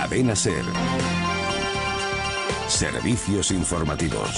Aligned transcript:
Cadena 0.00 0.34
Ser. 0.34 0.64
Servicios 2.68 3.50
informativos. 3.50 4.30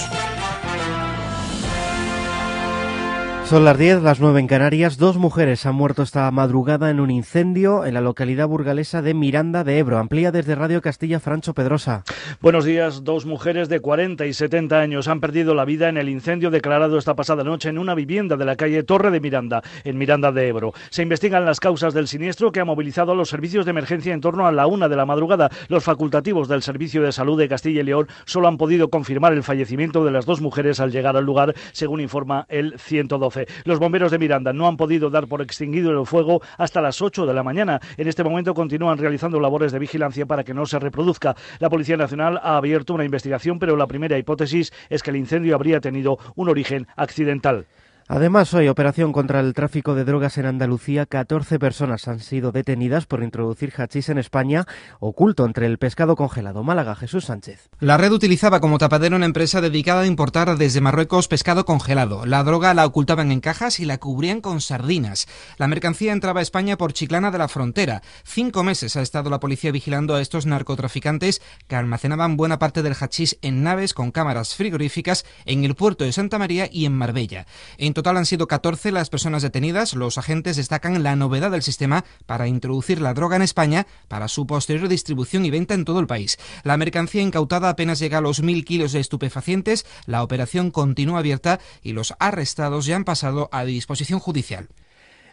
Son 3.45 3.65
las 3.65 3.77
10, 3.77 4.01
las 4.01 4.19
9 4.19 4.39
en 4.39 4.47
Canarias. 4.47 4.97
Dos 4.97 5.17
mujeres 5.17 5.65
han 5.65 5.75
muerto 5.75 6.01
esta 6.01 6.31
madrugada 6.31 6.89
en 6.89 6.99
un 6.99 7.11
incendio 7.11 7.85
en 7.85 7.93
la 7.93 8.01
localidad 8.01 8.47
burgalesa 8.47 9.01
de 9.01 9.13
Miranda 9.13 9.63
de 9.63 9.77
Ebro. 9.77 9.99
Amplía 9.99 10.31
desde 10.31 10.55
Radio 10.55 10.81
Castilla 10.81 11.19
Francho 11.19 11.53
Pedrosa. 11.53 12.03
Buenos 12.41 12.65
días. 12.65 13.03
Dos 13.03 13.25
mujeres 13.25 13.69
de 13.69 13.81
40 13.81 14.25
y 14.25 14.33
70 14.33 14.79
años 14.79 15.07
han 15.07 15.19
perdido 15.19 15.53
la 15.53 15.65
vida 15.65 15.89
en 15.89 15.97
el 15.97 16.09
incendio 16.09 16.49
declarado 16.51 16.97
esta 16.97 17.15
pasada 17.15 17.43
noche 17.43 17.69
en 17.69 17.77
una 17.77 17.93
vivienda 17.93 18.37
de 18.37 18.45
la 18.45 18.55
calle 18.55 18.81
Torre 18.81 19.11
de 19.11 19.19
Miranda, 19.19 19.61
en 19.83 19.97
Miranda 19.97 20.31
de 20.31 20.47
Ebro. 20.47 20.73
Se 20.89 21.03
investigan 21.03 21.45
las 21.45 21.59
causas 21.59 21.93
del 21.93 22.07
siniestro 22.07 22.51
que 22.51 22.61
ha 22.61 22.65
movilizado 22.65 23.11
a 23.11 23.15
los 23.15 23.29
servicios 23.29 23.65
de 23.65 23.71
emergencia 23.71 24.13
en 24.13 24.21
torno 24.21 24.47
a 24.47 24.51
la 24.51 24.67
una 24.67 24.87
de 24.87 24.95
la 24.95 25.05
madrugada. 25.05 25.51
Los 25.67 25.83
facultativos 25.83 26.47
del 26.47 26.63
Servicio 26.63 27.03
de 27.03 27.11
Salud 27.11 27.37
de 27.37 27.49
Castilla 27.49 27.81
y 27.81 27.83
León 27.83 28.07
solo 28.25 28.47
han 28.47 28.57
podido 28.57 28.89
confirmar 28.89 29.33
el 29.33 29.43
fallecimiento 29.43 30.05
de 30.05 30.11
las 30.11 30.25
dos 30.25 30.41
mujeres 30.41 30.79
al 30.79 30.91
llegar 30.91 31.17
al 31.17 31.25
lugar, 31.25 31.53
según 31.73 31.99
informa 31.99 32.45
el 32.49 32.79
112. 32.79 33.32
Los 33.65 33.79
bomberos 33.79 34.11
de 34.11 34.19
Miranda 34.19 34.53
no 34.53 34.67
han 34.67 34.77
podido 34.77 35.09
dar 35.09 35.27
por 35.27 35.41
extinguido 35.41 35.91
el 35.91 36.05
fuego 36.05 36.41
hasta 36.57 36.81
las 36.81 37.01
8 37.01 37.25
de 37.25 37.33
la 37.33 37.43
mañana. 37.43 37.79
En 37.97 38.07
este 38.07 38.23
momento 38.23 38.53
continúan 38.53 38.97
realizando 38.97 39.39
labores 39.39 39.71
de 39.71 39.79
vigilancia 39.79 40.25
para 40.25 40.43
que 40.43 40.53
no 40.53 40.65
se 40.65 40.79
reproduzca. 40.79 41.35
La 41.59 41.69
Policía 41.69 41.97
Nacional 41.97 42.39
ha 42.43 42.57
abierto 42.57 42.93
una 42.93 43.05
investigación, 43.05 43.59
pero 43.59 43.75
la 43.75 43.87
primera 43.87 44.17
hipótesis 44.17 44.71
es 44.89 45.03
que 45.03 45.09
el 45.09 45.17
incendio 45.17 45.55
habría 45.55 45.79
tenido 45.79 46.17
un 46.35 46.49
origen 46.49 46.87
accidental. 46.95 47.65
Además, 48.07 48.53
hoy, 48.53 48.67
operación 48.67 49.13
contra 49.13 49.39
el 49.39 49.53
tráfico 49.53 49.95
de 49.95 50.03
drogas 50.03 50.37
en 50.37 50.45
Andalucía. 50.45 51.05
14 51.05 51.57
personas 51.57 52.07
han 52.07 52.19
sido 52.19 52.51
detenidas 52.51 53.05
por 53.05 53.23
introducir 53.23 53.73
hachís 53.77 54.09
en 54.09 54.17
España, 54.17 54.65
oculto 54.99 55.45
entre 55.45 55.67
el 55.67 55.77
pescado 55.77 56.15
congelado. 56.15 56.63
Málaga, 56.63 56.95
Jesús 56.95 57.25
Sánchez. 57.25 57.69
La 57.79 57.97
red 57.97 58.11
utilizaba 58.11 58.59
como 58.59 58.77
tapadero 58.77 59.15
una 59.15 59.25
empresa 59.25 59.61
dedicada 59.61 60.01
a 60.01 60.05
importar 60.05 60.57
desde 60.57 60.81
Marruecos 60.81 61.29
pescado 61.29 61.65
congelado. 61.65 62.25
La 62.25 62.43
droga 62.43 62.73
la 62.73 62.85
ocultaban 62.85 63.31
en 63.31 63.39
cajas 63.39 63.79
y 63.79 63.85
la 63.85 63.97
cubrían 63.97 64.41
con 64.41 64.59
sardinas. 64.59 65.27
La 65.57 65.67
mercancía 65.67 66.11
entraba 66.11 66.41
a 66.41 66.43
España 66.43 66.77
por 66.77 66.91
Chiclana 66.91 67.31
de 67.31 67.37
la 67.37 67.47
Frontera. 67.47 68.01
Cinco 68.25 68.63
meses 68.63 68.97
ha 68.97 69.01
estado 69.01 69.29
la 69.29 69.39
policía 69.39 69.71
vigilando 69.71 70.15
a 70.15 70.21
estos 70.21 70.45
narcotraficantes 70.45 71.41
que 71.67 71.75
almacenaban 71.77 72.35
buena 72.35 72.59
parte 72.59 72.83
del 72.83 72.95
hachís 72.99 73.37
en 73.41 73.63
naves 73.63 73.93
con 73.93 74.11
cámaras 74.11 74.55
frigoríficas 74.55 75.25
en 75.45 75.63
el 75.63 75.75
puerto 75.75 76.03
de 76.03 76.11
Santa 76.11 76.37
María 76.37 76.67
y 76.69 76.85
en 76.85 76.97
Marbella. 76.97 77.45
Total 77.93 78.17
han 78.17 78.25
sido 78.25 78.47
14 78.47 78.91
las 78.91 79.09
personas 79.09 79.41
detenidas. 79.41 79.93
Los 79.93 80.17
agentes 80.17 80.57
destacan 80.57 81.03
la 81.03 81.15
novedad 81.15 81.51
del 81.51 81.61
sistema 81.61 82.05
para 82.25 82.47
introducir 82.47 83.01
la 83.01 83.13
droga 83.13 83.35
en 83.35 83.41
España 83.41 83.87
para 84.07 84.27
su 84.27 84.45
posterior 84.45 84.87
distribución 84.87 85.45
y 85.45 85.51
venta 85.51 85.73
en 85.73 85.85
todo 85.85 85.99
el 85.99 86.07
país. 86.07 86.37
La 86.63 86.77
mercancía 86.77 87.21
incautada 87.21 87.69
apenas 87.69 87.99
llega 87.99 88.19
a 88.19 88.21
los 88.21 88.41
mil 88.41 88.65
kilos 88.65 88.91
de 88.91 88.99
estupefacientes. 88.99 89.85
La 90.05 90.23
operación 90.23 90.71
continúa 90.71 91.19
abierta 91.19 91.59
y 91.81 91.93
los 91.93 92.13
arrestados 92.19 92.85
ya 92.85 92.95
han 92.95 93.03
pasado 93.03 93.49
a 93.51 93.65
disposición 93.65 94.19
judicial. 94.19 94.69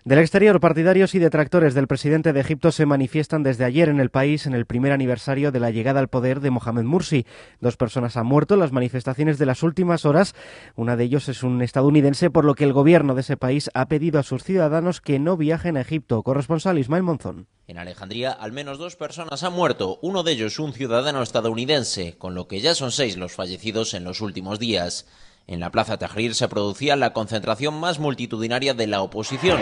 Del 0.03 0.19
exterior, 0.19 0.61
partidarios 0.61 1.15
y 1.15 1.19
detractores 1.19 1.75
del 1.75 1.87
presidente 1.87 2.33
de 2.33 2.41
Egipto 2.41 2.73
se 2.73 2.87
manifiestan 2.87 3.43
desde 3.43 3.67
ayer 3.67 3.91
en 3.91 4.01
el 4.01 4.09
país 4.09 4.47
en 4.47 4.55
el 4.55 4.65
primer 4.65 4.93
aniversario 4.93 5.53
de 5.53 5.61
la 5.61 5.71
llegada 5.71 6.01
al 6.01 6.09
poder 6.09 6.41
de 6.41 6.49
Mohamed 6.49 6.85
Mursi. 6.85 7.27
Dos 7.61 7.77
personas 7.77 8.17
han 8.17 8.25
muerto 8.25 8.55
en 8.55 8.61
las 8.61 8.73
manifestaciones 8.73 9.37
de 9.37 9.45
las 9.45 9.63
últimas 9.63 10.07
horas. 10.07 10.35
Una 10.75 10.97
de 10.97 11.05
ellos 11.05 11.29
es 11.29 11.43
un 11.43 11.61
estadounidense, 11.61 12.31
por 12.31 12.47
lo 12.47 12.55
que 12.55 12.65
el 12.65 12.73
gobierno 12.73 13.15
de 13.15 13.21
ese 13.21 13.37
país 13.37 13.69
ha 13.75 13.89
pedido 13.89 14.19
a 14.19 14.23
sus 14.23 14.43
ciudadanos 14.43 15.03
que 15.03 15.19
no 15.19 15.37
viajen 15.37 15.77
a 15.77 15.83
Egipto. 15.83 16.23
Corresponsal 16.23 16.79
Ismael 16.79 17.03
Monzón. 17.03 17.47
En 17.67 17.77
Alejandría, 17.77 18.33
al 18.33 18.53
menos 18.53 18.79
dos 18.79 18.97
personas 18.97 19.43
han 19.43 19.53
muerto, 19.53 19.99
uno 20.01 20.23
de 20.23 20.33
ellos 20.33 20.59
un 20.59 20.73
ciudadano 20.73 21.23
estadounidense, 21.23 22.17
con 22.17 22.35
lo 22.35 22.49
que 22.49 22.61
ya 22.61 22.75
son 22.75 22.91
seis 22.91 23.19
los 23.19 23.33
fallecidos 23.33 23.93
en 23.93 24.05
los 24.05 24.23
últimos 24.23 24.59
días. 24.59 25.07
En 25.51 25.59
la 25.59 25.73
Plaza 25.73 25.99
Tahrir 25.99 26.37
se 26.37 26.47
producía 26.47 26.95
la 26.95 27.13
concentración 27.13 27.75
más 27.75 27.99
multitudinaria 27.99 28.73
de 28.73 28.87
la 28.87 29.03
oposición. 29.03 29.61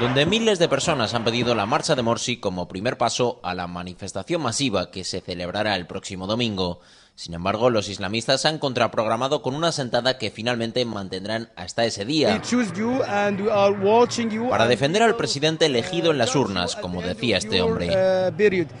donde 0.00 0.26
miles 0.26 0.60
de 0.60 0.68
personas 0.68 1.12
han 1.12 1.24
pedido 1.24 1.56
la 1.56 1.66
marcha 1.66 1.96
de 1.96 2.02
Morsi 2.02 2.36
como 2.36 2.68
primer 2.68 2.96
paso 2.96 3.40
a 3.42 3.52
la 3.52 3.66
manifestación 3.66 4.40
masiva 4.40 4.92
que 4.92 5.02
se 5.02 5.20
celebrará 5.20 5.74
el 5.74 5.88
próximo 5.88 6.28
domingo. 6.28 6.80
Sin 7.18 7.34
embargo, 7.34 7.68
los 7.68 7.88
islamistas 7.88 8.44
han 8.44 8.58
contraprogramado 8.58 9.42
con 9.42 9.56
una 9.56 9.72
sentada 9.72 10.18
que 10.18 10.30
finalmente 10.30 10.84
mantendrán 10.84 11.48
hasta 11.56 11.84
ese 11.84 12.04
día. 12.04 12.40
Para 14.48 14.68
defender 14.68 15.02
al 15.02 15.16
presidente 15.16 15.66
elegido 15.66 16.12
en 16.12 16.18
las 16.18 16.36
urnas, 16.36 16.76
como 16.76 17.02
decía 17.02 17.38
este 17.38 17.60
hombre. 17.60 17.88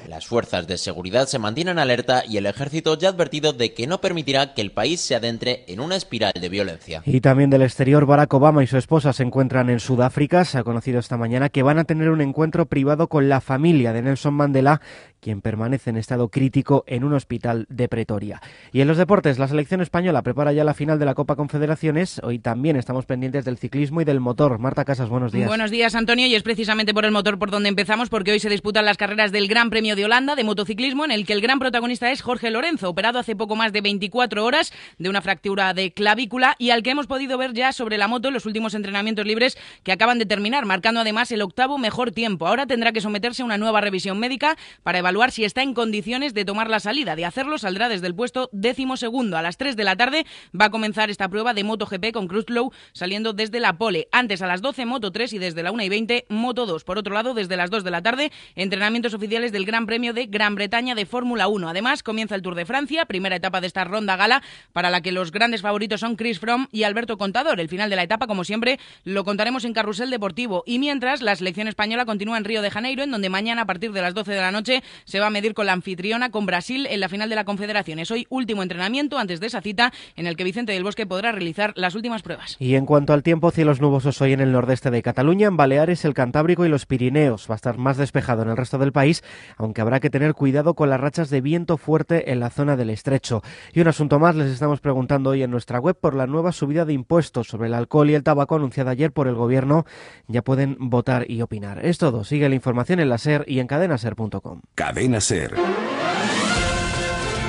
Las 0.06 0.28
fuerzas 0.28 0.68
de 0.68 0.78
seguridad 0.78 1.26
se 1.26 1.40
mantienen 1.40 1.80
alerta 1.80 2.22
y 2.24 2.36
el 2.36 2.46
ejército 2.46 2.96
ya 2.96 3.08
ha 3.08 3.10
advertido 3.10 3.52
de 3.52 3.74
que 3.74 3.88
no 3.88 4.00
permitirá 4.00 4.54
que 4.54 4.62
el 4.62 4.70
país 4.70 5.00
se 5.00 5.16
adentre 5.16 5.64
en 5.66 5.80
una 5.80 5.96
espiral 5.96 6.34
de 6.40 6.48
violencia. 6.48 7.02
Y 7.06 7.20
también 7.20 7.50
del 7.50 7.62
exterior, 7.62 8.06
Barack 8.06 8.32
Obama 8.34 8.62
y 8.62 8.68
su 8.68 8.76
esposa 8.76 9.12
se 9.12 9.24
encuentran 9.24 9.68
en 9.68 9.80
Sudáfrica. 9.80 10.44
Se 10.44 10.58
ha 10.58 10.62
conocido 10.62 11.00
esta 11.00 11.16
mañana 11.16 11.48
que 11.48 11.64
van 11.64 11.80
a 11.80 11.84
tener 11.84 12.08
un 12.08 12.20
encuentro 12.20 12.66
privado 12.66 13.08
con 13.08 13.28
la 13.28 13.40
familia 13.40 13.92
de 13.92 14.02
Nelson 14.02 14.34
Mandela, 14.34 14.80
quien 15.20 15.40
permanece 15.40 15.90
en 15.90 15.96
estado 15.96 16.28
crítico 16.28 16.84
en 16.86 17.02
un 17.02 17.14
hospital 17.14 17.66
de 17.68 17.88
Pretoria. 17.88 18.27
Y 18.72 18.80
en 18.80 18.88
los 18.88 18.96
deportes, 18.96 19.38
la 19.38 19.48
selección 19.48 19.80
española 19.80 20.22
prepara 20.22 20.52
ya 20.52 20.64
la 20.64 20.74
final 20.74 20.98
de 20.98 21.06
la 21.06 21.14
Copa 21.14 21.36
Confederaciones. 21.36 22.20
Hoy 22.22 22.38
también 22.38 22.76
estamos 22.76 23.06
pendientes 23.06 23.44
del 23.44 23.58
ciclismo 23.58 24.00
y 24.00 24.04
del 24.04 24.20
motor. 24.20 24.58
Marta 24.58 24.84
Casas, 24.84 25.08
buenos 25.08 25.32
días. 25.32 25.48
Buenos 25.48 25.70
días, 25.70 25.94
Antonio. 25.94 26.26
Y 26.26 26.34
es 26.34 26.42
precisamente 26.42 26.94
por 26.94 27.04
el 27.04 27.10
motor 27.10 27.38
por 27.38 27.50
donde 27.50 27.68
empezamos, 27.68 28.08
porque 28.08 28.32
hoy 28.32 28.40
se 28.40 28.48
disputan 28.48 28.84
las 28.84 28.96
carreras 28.96 29.32
del 29.32 29.48
Gran 29.48 29.70
Premio 29.70 29.96
de 29.96 30.04
Holanda 30.04 30.36
de 30.36 30.44
motociclismo, 30.44 31.04
en 31.04 31.10
el 31.10 31.26
que 31.26 31.32
el 31.32 31.40
gran 31.40 31.58
protagonista 31.58 32.10
es 32.10 32.22
Jorge 32.22 32.50
Lorenzo, 32.50 32.88
operado 32.88 33.18
hace 33.18 33.36
poco 33.36 33.56
más 33.56 33.72
de 33.72 33.80
24 33.80 34.44
horas 34.44 34.72
de 34.98 35.08
una 35.08 35.22
fractura 35.22 35.74
de 35.74 35.92
clavícula 35.92 36.56
y 36.58 36.70
al 36.70 36.82
que 36.82 36.90
hemos 36.90 37.06
podido 37.06 37.38
ver 37.38 37.52
ya 37.54 37.72
sobre 37.72 37.98
la 37.98 38.08
moto 38.08 38.28
en 38.28 38.34
los 38.34 38.46
últimos 38.46 38.74
entrenamientos 38.74 39.26
libres 39.26 39.56
que 39.82 39.92
acaban 39.92 40.18
de 40.18 40.26
terminar, 40.26 40.66
marcando 40.66 41.00
además 41.00 41.30
el 41.32 41.42
octavo 41.42 41.78
mejor 41.78 42.12
tiempo. 42.12 42.46
Ahora 42.46 42.66
tendrá 42.66 42.92
que 42.92 43.00
someterse 43.00 43.42
a 43.42 43.44
una 43.44 43.58
nueva 43.58 43.80
revisión 43.80 44.18
médica 44.18 44.56
para 44.82 44.98
evaluar 44.98 45.30
si 45.30 45.44
está 45.44 45.62
en 45.62 45.74
condiciones 45.74 46.34
de 46.34 46.44
tomar 46.44 46.70
la 46.70 46.80
salida. 46.80 47.16
De 47.16 47.24
hacerlo, 47.24 47.58
saldrá 47.58 47.88
desde 47.88 48.06
el 48.06 48.14
puesto 48.18 48.50
décimo 48.52 48.96
segundo. 48.96 49.38
A 49.38 49.42
las 49.42 49.56
3 49.56 49.76
de 49.76 49.84
la 49.84 49.94
tarde 49.94 50.26
va 50.52 50.66
a 50.66 50.70
comenzar 50.70 51.08
esta 51.08 51.28
prueba 51.28 51.54
de 51.54 51.62
MotoGP 51.62 52.10
con 52.12 52.26
Cruzlow 52.26 52.72
saliendo 52.92 53.32
desde 53.32 53.60
la 53.60 53.78
pole. 53.78 54.08
Antes 54.10 54.42
a 54.42 54.48
las 54.48 54.60
12 54.60 54.86
Moto 54.86 55.12
3 55.12 55.34
y 55.34 55.38
desde 55.38 55.62
la 55.62 55.70
1 55.70 55.84
y 55.84 55.88
20 55.88 56.26
Moto 56.28 56.66
2. 56.66 56.82
Por 56.82 56.98
otro 56.98 57.14
lado, 57.14 57.32
desde 57.32 57.56
las 57.56 57.70
2 57.70 57.84
de 57.84 57.90
la 57.92 58.02
tarde, 58.02 58.32
entrenamientos 58.56 59.14
oficiales 59.14 59.52
del 59.52 59.64
Gran 59.64 59.86
Premio 59.86 60.12
de 60.12 60.26
Gran 60.26 60.56
Bretaña 60.56 60.96
de 60.96 61.06
Fórmula 61.06 61.46
1. 61.46 61.68
Además, 61.68 62.02
comienza 62.02 62.34
el 62.34 62.42
Tour 62.42 62.56
de 62.56 62.66
Francia, 62.66 63.04
primera 63.04 63.36
etapa 63.36 63.60
de 63.60 63.68
esta 63.68 63.84
ronda 63.84 64.16
gala, 64.16 64.42
para 64.72 64.90
la 64.90 65.00
que 65.00 65.12
los 65.12 65.30
grandes 65.30 65.62
favoritos 65.62 66.00
son 66.00 66.16
Chris 66.16 66.40
Froome 66.40 66.66
y 66.72 66.82
Alberto 66.82 67.18
Contador. 67.18 67.60
El 67.60 67.68
final 67.68 67.88
de 67.88 67.94
la 67.94 68.02
etapa, 68.02 68.26
como 68.26 68.42
siempre, 68.42 68.80
lo 69.04 69.22
contaremos 69.22 69.64
en 69.64 69.74
Carrusel 69.74 70.10
Deportivo. 70.10 70.64
Y 70.66 70.80
mientras, 70.80 71.22
la 71.22 71.36
selección 71.36 71.68
española 71.68 72.04
continúa 72.04 72.36
en 72.36 72.44
Río 72.44 72.62
de 72.62 72.70
Janeiro, 72.72 73.04
en 73.04 73.12
donde 73.12 73.28
mañana, 73.28 73.62
a 73.62 73.66
partir 73.66 73.92
de 73.92 74.02
las 74.02 74.12
12 74.12 74.32
de 74.32 74.40
la 74.40 74.50
noche, 74.50 74.82
se 75.04 75.20
va 75.20 75.28
a 75.28 75.30
medir 75.30 75.54
con 75.54 75.66
la 75.66 75.72
anfitriona, 75.72 76.30
con 76.30 76.46
Brasil, 76.46 76.88
en 76.90 76.98
la 76.98 77.08
final 77.08 77.28
de 77.28 77.36
la 77.36 77.44
Confederación. 77.44 77.97
Es 77.98 78.10
hoy 78.10 78.26
último 78.30 78.62
entrenamiento 78.62 79.18
antes 79.18 79.40
de 79.40 79.46
esa 79.46 79.60
cita 79.60 79.92
en 80.16 80.26
el 80.26 80.36
que 80.36 80.44
Vicente 80.44 80.72
del 80.72 80.84
Bosque 80.84 81.06
podrá 81.06 81.32
realizar 81.32 81.72
las 81.76 81.94
últimas 81.94 82.22
pruebas. 82.22 82.56
Y 82.58 82.74
en 82.74 82.86
cuanto 82.86 83.12
al 83.12 83.22
tiempo, 83.22 83.50
cielos 83.50 83.80
nubosos 83.80 84.20
hoy 84.20 84.32
en 84.32 84.40
el 84.40 84.52
nordeste 84.52 84.90
de 84.90 85.02
Cataluña, 85.02 85.48
en 85.48 85.56
Baleares, 85.56 86.04
el 86.04 86.14
Cantábrico 86.14 86.64
y 86.64 86.68
los 86.68 86.86
Pirineos. 86.86 87.48
Va 87.48 87.54
a 87.54 87.56
estar 87.56 87.78
más 87.78 87.96
despejado 87.96 88.42
en 88.42 88.50
el 88.50 88.56
resto 88.56 88.78
del 88.78 88.92
país, 88.92 89.22
aunque 89.56 89.80
habrá 89.80 90.00
que 90.00 90.10
tener 90.10 90.34
cuidado 90.34 90.74
con 90.74 90.90
las 90.90 91.00
rachas 91.00 91.30
de 91.30 91.40
viento 91.40 91.76
fuerte 91.76 92.32
en 92.32 92.40
la 92.40 92.50
zona 92.50 92.76
del 92.76 92.90
estrecho. 92.90 93.42
Y 93.72 93.80
un 93.80 93.88
asunto 93.88 94.18
más, 94.18 94.34
les 94.34 94.50
estamos 94.50 94.80
preguntando 94.80 95.30
hoy 95.30 95.42
en 95.42 95.50
nuestra 95.50 95.78
web 95.78 95.96
por 95.98 96.14
la 96.14 96.26
nueva 96.26 96.52
subida 96.52 96.84
de 96.84 96.92
impuestos 96.92 97.48
sobre 97.48 97.68
el 97.68 97.74
alcohol 97.74 98.10
y 98.10 98.14
el 98.14 98.22
tabaco 98.22 98.56
anunciada 98.56 98.92
ayer 98.92 99.12
por 99.12 99.28
el 99.28 99.34
gobierno. 99.34 99.84
Ya 100.26 100.42
pueden 100.42 100.76
votar 100.78 101.30
y 101.30 101.42
opinar. 101.42 101.84
Es 101.84 101.98
todo. 101.98 102.24
Sigue 102.24 102.48
la 102.48 102.54
información 102.54 103.00
en 103.00 103.08
la 103.08 103.18
SER 103.18 103.44
y 103.46 103.60
en 103.60 103.66
cadenaser.com. 103.66 104.62
Cadena 104.74 105.20
SER. 105.20 105.54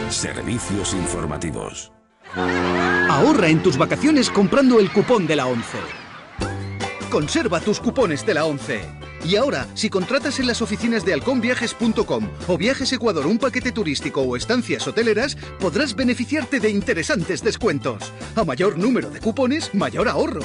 Servicios 0.09 0.93
informativos. 0.93 1.91
Ahorra 2.35 3.47
en 3.47 3.61
tus 3.61 3.77
vacaciones 3.77 4.29
comprando 4.29 4.79
el 4.79 4.91
cupón 4.91 5.27
de 5.27 5.35
la 5.35 5.45
11. 5.45 5.77
Conserva 7.11 7.59
tus 7.59 7.79
cupones 7.79 8.25
de 8.25 8.33
la 8.33 8.45
11. 8.45 8.81
Y 9.25 9.35
ahora, 9.35 9.67
si 9.73 9.89
contratas 9.89 10.39
en 10.39 10.47
las 10.47 10.61
oficinas 10.61 11.05
de 11.05 11.13
halconviajes.com 11.13 12.29
o 12.47 12.57
Viajes 12.57 12.91
Ecuador 12.93 13.27
un 13.27 13.37
paquete 13.37 13.71
turístico 13.71 14.21
o 14.21 14.35
estancias 14.35 14.87
hoteleras, 14.87 15.35
podrás 15.59 15.95
beneficiarte 15.95 16.59
de 16.59 16.69
interesantes 16.69 17.43
descuentos. 17.43 18.11
A 18.35 18.43
mayor 18.43 18.77
número 18.77 19.09
de 19.09 19.19
cupones, 19.19 19.73
mayor 19.75 20.07
ahorro. 20.07 20.41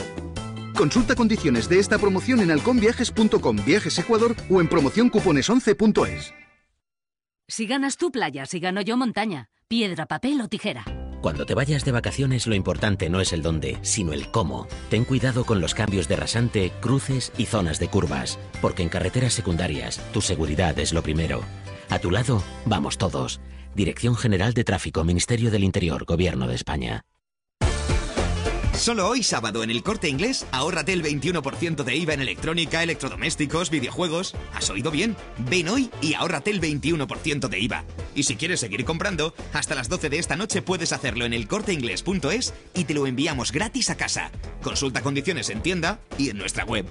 Consulta 0.76 1.14
condiciones 1.14 1.68
de 1.68 1.78
esta 1.78 1.98
promoción 1.98 2.40
en 2.40 2.50
halconviajes.com 2.50 3.56
Viajes 3.64 3.98
Ecuador 3.98 4.34
o 4.50 4.60
en 4.60 4.68
promocioncupones11.es. 4.68 6.34
Si 7.46 7.66
ganas 7.66 7.98
tú 7.98 8.10
playa, 8.10 8.46
si 8.46 8.58
gano 8.58 8.80
yo 8.80 8.96
montaña, 8.96 9.50
piedra, 9.68 10.06
papel 10.06 10.40
o 10.40 10.48
tijera. 10.48 10.84
Cuando 11.20 11.46
te 11.46 11.54
vayas 11.54 11.84
de 11.84 11.92
vacaciones 11.92 12.46
lo 12.46 12.54
importante 12.54 13.08
no 13.08 13.20
es 13.20 13.32
el 13.32 13.40
dónde, 13.40 13.78
sino 13.80 14.12
el 14.12 14.30
cómo. 14.30 14.66
Ten 14.90 15.04
cuidado 15.04 15.44
con 15.44 15.60
los 15.60 15.74
cambios 15.74 16.06
de 16.06 16.16
rasante, 16.16 16.70
cruces 16.80 17.32
y 17.38 17.46
zonas 17.46 17.78
de 17.78 17.88
curvas, 17.88 18.38
porque 18.60 18.82
en 18.82 18.90
carreteras 18.90 19.32
secundarias 19.32 20.00
tu 20.12 20.20
seguridad 20.20 20.78
es 20.78 20.92
lo 20.92 21.02
primero. 21.02 21.42
A 21.88 21.98
tu 21.98 22.10
lado, 22.10 22.42
vamos 22.66 22.98
todos. 22.98 23.40
Dirección 23.74 24.16
General 24.16 24.52
de 24.52 24.64
Tráfico, 24.64 25.02
Ministerio 25.02 25.50
del 25.50 25.64
Interior, 25.64 26.04
Gobierno 26.04 26.46
de 26.46 26.54
España. 26.56 27.04
Solo 28.76 29.08
hoy 29.08 29.22
sábado 29.22 29.62
en 29.62 29.70
el 29.70 29.82
corte 29.82 30.08
inglés, 30.08 30.46
ahórrate 30.50 30.92
el 30.92 31.02
21% 31.02 31.84
de 31.84 31.96
IVA 31.96 32.14
en 32.14 32.20
electrónica, 32.20 32.82
electrodomésticos, 32.82 33.70
videojuegos. 33.70 34.34
¿Has 34.52 34.68
oído 34.68 34.90
bien? 34.90 35.16
Ven 35.48 35.68
hoy 35.68 35.90
y 36.02 36.14
ahórrate 36.14 36.50
el 36.50 36.60
21% 36.60 37.48
de 37.48 37.60
IVA. 37.60 37.84
Y 38.14 38.24
si 38.24 38.36
quieres 38.36 38.60
seguir 38.60 38.84
comprando, 38.84 39.32
hasta 39.52 39.74
las 39.74 39.88
12 39.88 40.10
de 40.10 40.18
esta 40.18 40.36
noche 40.36 40.60
puedes 40.60 40.92
hacerlo 40.92 41.24
en 41.24 41.32
elcorteinglés.es 41.32 42.52
y 42.74 42.84
te 42.84 42.94
lo 42.94 43.06
enviamos 43.06 43.52
gratis 43.52 43.90
a 43.90 43.96
casa. 43.96 44.30
Consulta 44.62 45.02
condiciones 45.02 45.50
en 45.50 45.62
tienda 45.62 46.00
y 46.18 46.30
en 46.30 46.38
nuestra 46.38 46.64
web. 46.64 46.86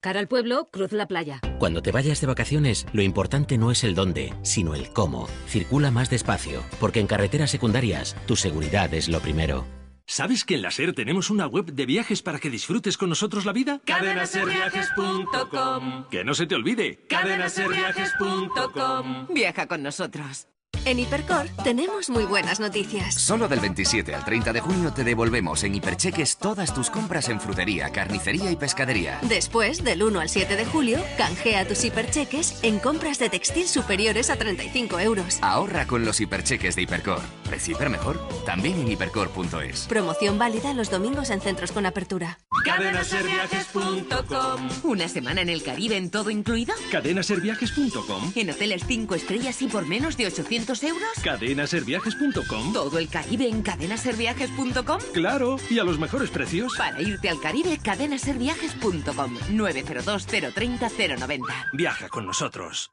Cara 0.00 0.20
al 0.20 0.28
pueblo, 0.28 0.68
cruz 0.70 0.92
la 0.92 1.08
playa. 1.08 1.40
Cuando 1.58 1.82
te 1.82 1.90
vayas 1.90 2.20
de 2.20 2.28
vacaciones, 2.28 2.86
lo 2.92 3.02
importante 3.02 3.58
no 3.58 3.72
es 3.72 3.82
el 3.82 3.96
dónde, 3.96 4.32
sino 4.42 4.76
el 4.76 4.90
cómo. 4.90 5.28
Circula 5.48 5.90
más 5.90 6.08
despacio, 6.08 6.62
porque 6.78 7.00
en 7.00 7.08
carreteras 7.08 7.50
secundarias 7.50 8.16
tu 8.26 8.36
seguridad 8.36 8.94
es 8.94 9.08
lo 9.08 9.18
primero. 9.20 9.77
¿Sabes 10.10 10.46
que 10.46 10.54
en 10.54 10.62
la 10.62 10.70
SER 10.70 10.94
tenemos 10.94 11.28
una 11.28 11.46
web 11.46 11.66
de 11.66 11.84
viajes 11.84 12.22
para 12.22 12.38
que 12.38 12.48
disfrutes 12.48 12.96
con 12.96 13.10
nosotros 13.10 13.44
la 13.44 13.52
vida? 13.52 13.82
Cadenaserviajes.com 13.84 16.08
Que 16.08 16.24
no 16.24 16.32
se 16.32 16.46
te 16.46 16.54
olvide. 16.54 17.04
Cadenaserviajes.com 17.08 19.26
Viaja 19.28 19.66
con 19.66 19.82
nosotros. 19.82 20.48
En 20.88 20.98
Hipercor 20.98 21.46
tenemos 21.64 22.08
muy 22.08 22.24
buenas 22.24 22.60
noticias. 22.60 23.14
Solo 23.14 23.48
del 23.48 23.60
27 23.60 24.14
al 24.14 24.24
30 24.24 24.52
de 24.52 24.60
junio 24.60 24.92
te 24.92 25.02
devolvemos 25.04 25.62
en 25.64 25.74
Hipercheques 25.74 26.36
todas 26.38 26.74
tus 26.74 26.90
compras 26.90 27.28
en 27.28 27.40
frutería, 27.40 27.90
carnicería 27.90 28.50
y 28.50 28.56
pescadería. 28.56 29.18
Después, 29.22 29.84
del 29.84 30.02
1 30.02 30.20
al 30.20 30.28
7 30.28 30.56
de 30.56 30.66
julio, 30.66 30.98
canjea 31.16 31.66
tus 31.66 31.84
hipercheques 31.84 32.60
en 32.62 32.78
compras 32.78 33.18
de 33.18 33.28
textil 33.28 33.66
superiores 33.66 34.30
a 34.30 34.36
35 34.36 35.00
euros. 35.00 35.38
Ahorra 35.42 35.86
con 35.86 36.06
los 36.06 36.20
hipercheques 36.20 36.76
de 36.76 36.82
Hipercor. 36.82 37.20
Recibe 37.50 37.88
mejor 37.88 38.20
también 38.44 38.78
en 38.80 38.90
hipercor.es. 38.90 39.86
Promoción 39.88 40.38
válida 40.38 40.74
los 40.74 40.90
domingos 40.90 41.30
en 41.30 41.40
centros 41.40 41.72
con 41.72 41.86
apertura. 41.86 42.38
Cadenaserviajes.com 42.64 44.68
¿Una 44.84 45.08
semana 45.08 45.40
en 45.42 45.48
el 45.48 45.62
Caribe 45.62 45.96
en 45.96 46.10
todo 46.10 46.30
incluido? 46.30 46.74
Cadenaserviajes.com 46.90 48.32
¿En 48.34 48.50
hoteles 48.50 48.82
5 48.86 49.14
estrellas 49.14 49.62
y 49.62 49.68
por 49.68 49.86
menos 49.86 50.16
de 50.16 50.26
800 50.26 50.57
euros? 50.82 51.08
Cadenaserviajes.com 51.22 52.72
¿Todo 52.72 52.98
el 52.98 53.08
Caribe 53.08 53.48
en 53.48 53.62
cadenaserviajes.com? 53.62 54.98
Claro, 55.12 55.56
y 55.70 55.78
a 55.78 55.84
los 55.84 55.98
mejores 55.98 56.30
precios. 56.30 56.74
Para 56.76 57.00
irte 57.00 57.28
al 57.28 57.40
Caribe, 57.40 57.78
cadenaserviajes.com 57.78 59.38
902 59.50 60.26
030 60.26 60.88
090. 61.18 61.70
Viaja 61.72 62.08
con 62.08 62.26
nosotros. 62.26 62.90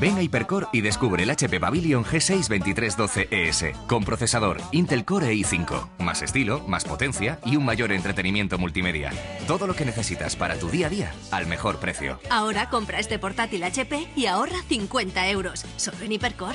Ven 0.00 0.16
a 0.16 0.22
Hipercor 0.22 0.68
y 0.72 0.80
descubre 0.80 1.24
el 1.24 1.30
HP 1.30 1.58
Pavilion 1.58 2.04
G6 2.04 2.48
2312ES 2.48 3.62
E 3.64 3.74
con 3.88 4.04
procesador 4.04 4.58
Intel 4.70 5.04
Core 5.04 5.32
i5, 5.34 5.88
más 5.98 6.22
estilo, 6.22 6.60
más 6.68 6.84
potencia 6.84 7.40
y 7.44 7.56
un 7.56 7.64
mayor 7.64 7.90
entretenimiento 7.90 8.58
multimedia. 8.58 9.10
Todo 9.48 9.66
lo 9.66 9.74
que 9.74 9.84
necesitas 9.84 10.36
para 10.36 10.56
tu 10.56 10.68
día 10.68 10.86
a 10.86 10.90
día 10.90 11.12
al 11.32 11.46
mejor 11.46 11.80
precio. 11.80 12.20
Ahora 12.30 12.70
compra 12.70 13.00
este 13.00 13.18
portátil 13.18 13.64
HP 13.64 14.06
y 14.14 14.26
ahorra 14.26 14.62
50 14.68 15.30
euros. 15.30 15.64
Solo 15.76 15.98
en 16.02 16.12
Hipercor. 16.12 16.54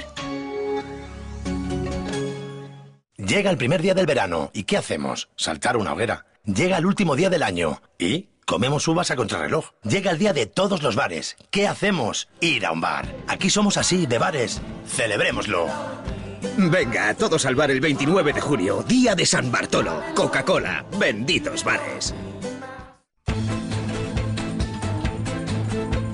Llega 3.18 3.50
el 3.50 3.58
primer 3.58 3.82
día 3.82 3.94
del 3.94 4.06
verano. 4.06 4.52
¿Y 4.54 4.64
qué 4.64 4.78
hacemos? 4.78 5.30
Saltar 5.36 5.76
una 5.76 5.92
hoguera. 5.92 6.26
Llega 6.46 6.78
el 6.78 6.86
último 6.86 7.18
día 7.18 7.30
del 7.30 7.44
año. 7.44 7.82
¿Y? 8.00 8.30
Comemos 8.46 8.88
uvas 8.88 9.12
a 9.12 9.16
contrarreloj. 9.16 9.70
Llega 9.84 10.12
el 10.12 10.18
día 10.18 10.34
de 10.34 10.46
todos 10.46 10.84
los 10.84 10.96
bares. 10.96 11.38
¿Qué 11.50 11.68
hacemos? 11.68 12.28
Ir 12.42 12.66
a 12.66 12.72
un 12.72 12.82
bar. 12.82 13.06
Aquí 13.28 13.50
somos 13.50 13.78
así, 13.78 14.06
de 14.06 14.18
bares. 14.18 14.62
Celebrémoslo. 14.86 15.68
Venga, 16.58 17.14
todos 17.14 17.46
al 17.46 17.56
bar 17.56 17.72
el 17.72 17.80
29 17.80 18.34
de 18.34 18.42
junio, 18.42 18.84
día 18.84 19.16
de 19.16 19.26
San 19.26 19.52
Bartolo. 19.52 20.04
Coca-Cola, 20.14 20.86
benditos 21.00 21.64
bares. 21.64 22.14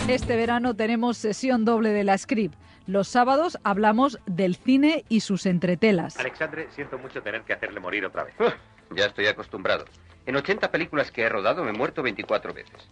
Este 0.08 0.36
verano 0.36 0.76
tenemos 0.76 1.18
sesión 1.18 1.66
doble 1.66 1.90
de 1.90 2.04
la 2.04 2.18
Script. 2.18 2.56
Los 2.88 3.08
sábados 3.08 3.60
hablamos 3.64 4.20
del 4.26 4.56
cine 4.56 5.06
y 5.10 5.20
sus 5.20 5.46
entretelas. 5.46 6.18
Alexandre, 6.18 6.68
siento 6.76 6.98
mucho 6.98 7.22
tener 7.22 7.44
que 7.44 7.54
hacerle 7.54 7.80
morir 7.80 8.06
otra 8.06 8.24
vez. 8.24 8.36
Ya 8.96 9.06
estoy 9.06 9.28
acostumbrado. 9.28 9.86
En 10.26 10.36
80 10.36 10.70
películas 10.72 11.12
que 11.12 11.24
he 11.24 11.30
rodado 11.30 11.64
me 11.64 11.72
he 11.72 11.74
muerto 11.74 12.04
24 12.04 12.54
veces. 12.54 12.90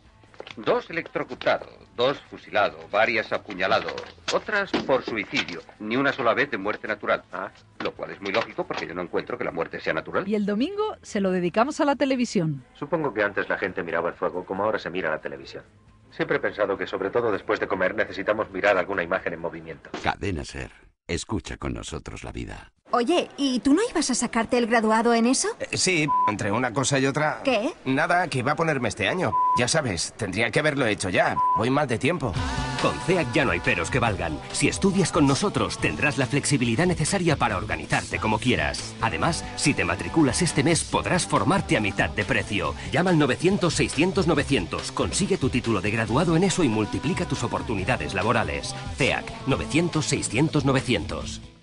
Dos 0.55 0.89
electrocutado, 0.89 1.67
dos 1.95 2.19
fusilado, 2.31 2.79
varias 2.89 3.31
apuñalado, 3.31 3.89
otras 4.33 4.71
por 4.87 5.03
suicidio. 5.03 5.61
Ni 5.79 5.97
una 5.97 6.11
sola 6.13 6.33
vez 6.33 6.49
de 6.49 6.57
muerte 6.57 6.87
natural. 6.87 7.23
Ah, 7.31 7.51
lo 7.79 7.91
cual 7.93 8.11
es 8.11 8.21
muy 8.21 8.31
lógico 8.31 8.65
porque 8.65 8.87
yo 8.87 8.95
no 8.95 9.03
encuentro 9.03 9.37
que 9.37 9.43
la 9.43 9.51
muerte 9.51 9.79
sea 9.79 9.93
natural. 9.93 10.27
Y 10.27 10.33
el 10.35 10.45
domingo 10.45 10.97
se 11.03 11.21
lo 11.21 11.31
dedicamos 11.31 11.79
a 11.79 11.85
la 11.85 11.95
televisión. 11.95 12.63
Supongo 12.73 13.13
que 13.13 13.21
antes 13.21 13.47
la 13.49 13.57
gente 13.57 13.83
miraba 13.83 14.09
el 14.09 14.15
fuego 14.15 14.45
como 14.45 14.63
ahora 14.63 14.79
se 14.79 14.89
mira 14.89 15.11
la 15.11 15.21
televisión. 15.21 15.63
Siempre 16.09 16.37
he 16.37 16.39
pensado 16.39 16.77
que 16.77 16.87
sobre 16.87 17.11
todo 17.11 17.31
después 17.31 17.59
de 17.59 17.67
comer 17.67 17.93
necesitamos 17.93 18.49
mirar 18.49 18.77
alguna 18.77 19.03
imagen 19.03 19.33
en 19.33 19.39
movimiento. 19.39 19.91
Cadena 20.01 20.43
Ser. 20.43 20.86
Escucha 21.07 21.55
con 21.55 21.73
nosotros 21.73 22.25
la 22.25 22.33
vida. 22.33 22.73
Oye, 22.91 23.29
¿y 23.37 23.59
tú 23.59 23.73
no 23.73 23.81
ibas 23.89 24.09
a 24.11 24.15
sacarte 24.15 24.57
el 24.57 24.67
graduado 24.67 25.13
en 25.13 25.25
eso? 25.25 25.47
Eh, 25.59 25.77
sí, 25.77 26.07
entre 26.27 26.51
una 26.51 26.73
cosa 26.73 26.99
y 26.99 27.05
otra. 27.05 27.41
¿Qué? 27.43 27.73
Nada, 27.85 28.27
que 28.27 28.39
iba 28.39 28.53
a 28.53 28.55
ponerme 28.55 28.89
este 28.89 29.07
año. 29.07 29.31
Ya 29.57 29.67
sabes, 29.67 30.13
tendría 30.17 30.51
que 30.51 30.59
haberlo 30.59 30.85
hecho 30.85 31.09
ya. 31.09 31.35
Voy 31.57 31.69
mal 31.69 31.87
de 31.87 31.97
tiempo. 31.97 32.33
Con 32.81 32.93
CEAC 33.07 33.33
ya 33.33 33.43
no 33.43 33.51
hay 33.51 33.59
peros 33.59 33.89
que 33.89 33.99
valgan. 33.99 34.39
Si 34.51 34.67
estudias 34.67 35.11
con 35.11 35.25
nosotros, 35.25 35.79
tendrás 35.79 36.17
la 36.17 36.27
flexibilidad 36.27 36.85
necesaria 36.85 37.35
para 37.35 37.57
organizarte 37.57 38.19
como 38.19 38.37
quieras. 38.37 38.93
Además, 39.01 39.43
si 39.55 39.73
te 39.73 39.83
matriculas 39.83 40.43
este 40.43 40.63
mes, 40.63 40.83
podrás 40.83 41.25
formarte 41.25 41.75
a 41.75 41.81
mitad 41.81 42.09
de 42.09 42.23
precio. 42.23 42.75
Llama 42.91 43.09
al 43.09 43.17
900-600-900, 43.17 44.93
consigue 44.93 45.37
tu 45.37 45.49
título 45.49 45.81
de 45.81 45.91
graduado 45.91 46.35
en 46.35 46.43
eso 46.43 46.63
y 46.63 46.69
multiplica 46.69 47.25
tus 47.25 47.43
oportunidades 47.43 48.13
laborales. 48.13 48.75
CEAC 48.97 49.25
900-600-900. 49.47 51.56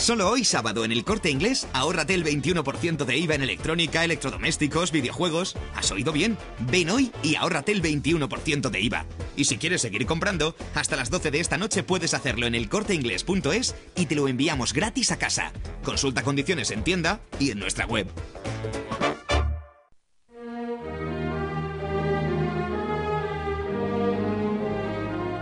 Solo 0.00 0.30
hoy 0.30 0.44
sábado 0.44 0.86
en 0.86 0.92
el 0.92 1.04
corte 1.04 1.28
inglés, 1.30 1.68
ahórrate 1.74 2.14
el 2.14 2.24
21% 2.24 3.04
de 3.04 3.18
IVA 3.18 3.34
en 3.34 3.42
electrónica, 3.42 4.02
electrodomésticos, 4.02 4.92
videojuegos. 4.92 5.56
¿Has 5.76 5.90
oído 5.90 6.10
bien? 6.10 6.38
Ven 6.70 6.88
hoy 6.88 7.12
y 7.22 7.34
ahórrate 7.34 7.70
el 7.70 7.82
21% 7.82 8.70
de 8.70 8.80
IVA. 8.80 9.04
Y 9.36 9.44
si 9.44 9.58
quieres 9.58 9.82
seguir 9.82 10.06
comprando, 10.06 10.56
hasta 10.74 10.96
las 10.96 11.10
12 11.10 11.30
de 11.30 11.40
esta 11.40 11.58
noche 11.58 11.82
puedes 11.82 12.14
hacerlo 12.14 12.46
en 12.46 12.54
elcorteinglés.es 12.54 13.74
y 13.94 14.06
te 14.06 14.14
lo 14.14 14.26
enviamos 14.26 14.72
gratis 14.72 15.12
a 15.12 15.18
casa. 15.18 15.52
Consulta 15.84 16.22
condiciones 16.22 16.70
en 16.70 16.82
tienda 16.82 17.20
y 17.38 17.50
en 17.50 17.58
nuestra 17.58 17.84
web. 17.84 18.08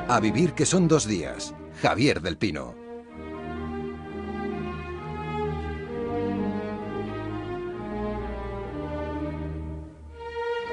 A 0.09 0.19
vivir 0.21 0.55
que 0.55 0.67
son 0.67 0.88
dos 0.88 1.07
días. 1.07 1.55
Javier 1.81 2.21
del 2.21 2.37
Pino. 2.37 2.88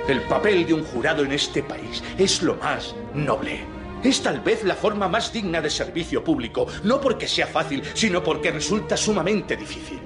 El 0.08 0.22
papel 0.22 0.68
de 0.68 0.74
un 0.76 0.84
jurado 0.84 1.24
en 1.24 1.32
este 1.32 1.64
país 1.64 2.04
es 2.20 2.44
lo 2.44 2.56
más 2.58 2.94
noble. 3.16 3.62
Es 4.04 4.22
tal 4.22 4.40
vez 4.40 4.64
la 4.64 4.76
forma 4.76 5.08
más 5.08 5.34
digna 5.34 5.62
de 5.62 5.70
servicio 5.72 6.24
público, 6.24 6.68
no 6.84 7.02
porque 7.02 7.28
sea 7.28 7.48
fácil, 7.48 7.82
sino 7.96 8.24
porque 8.24 8.52
resulta 8.52 8.96
sumamente 8.98 9.58
difícil. 9.58 10.05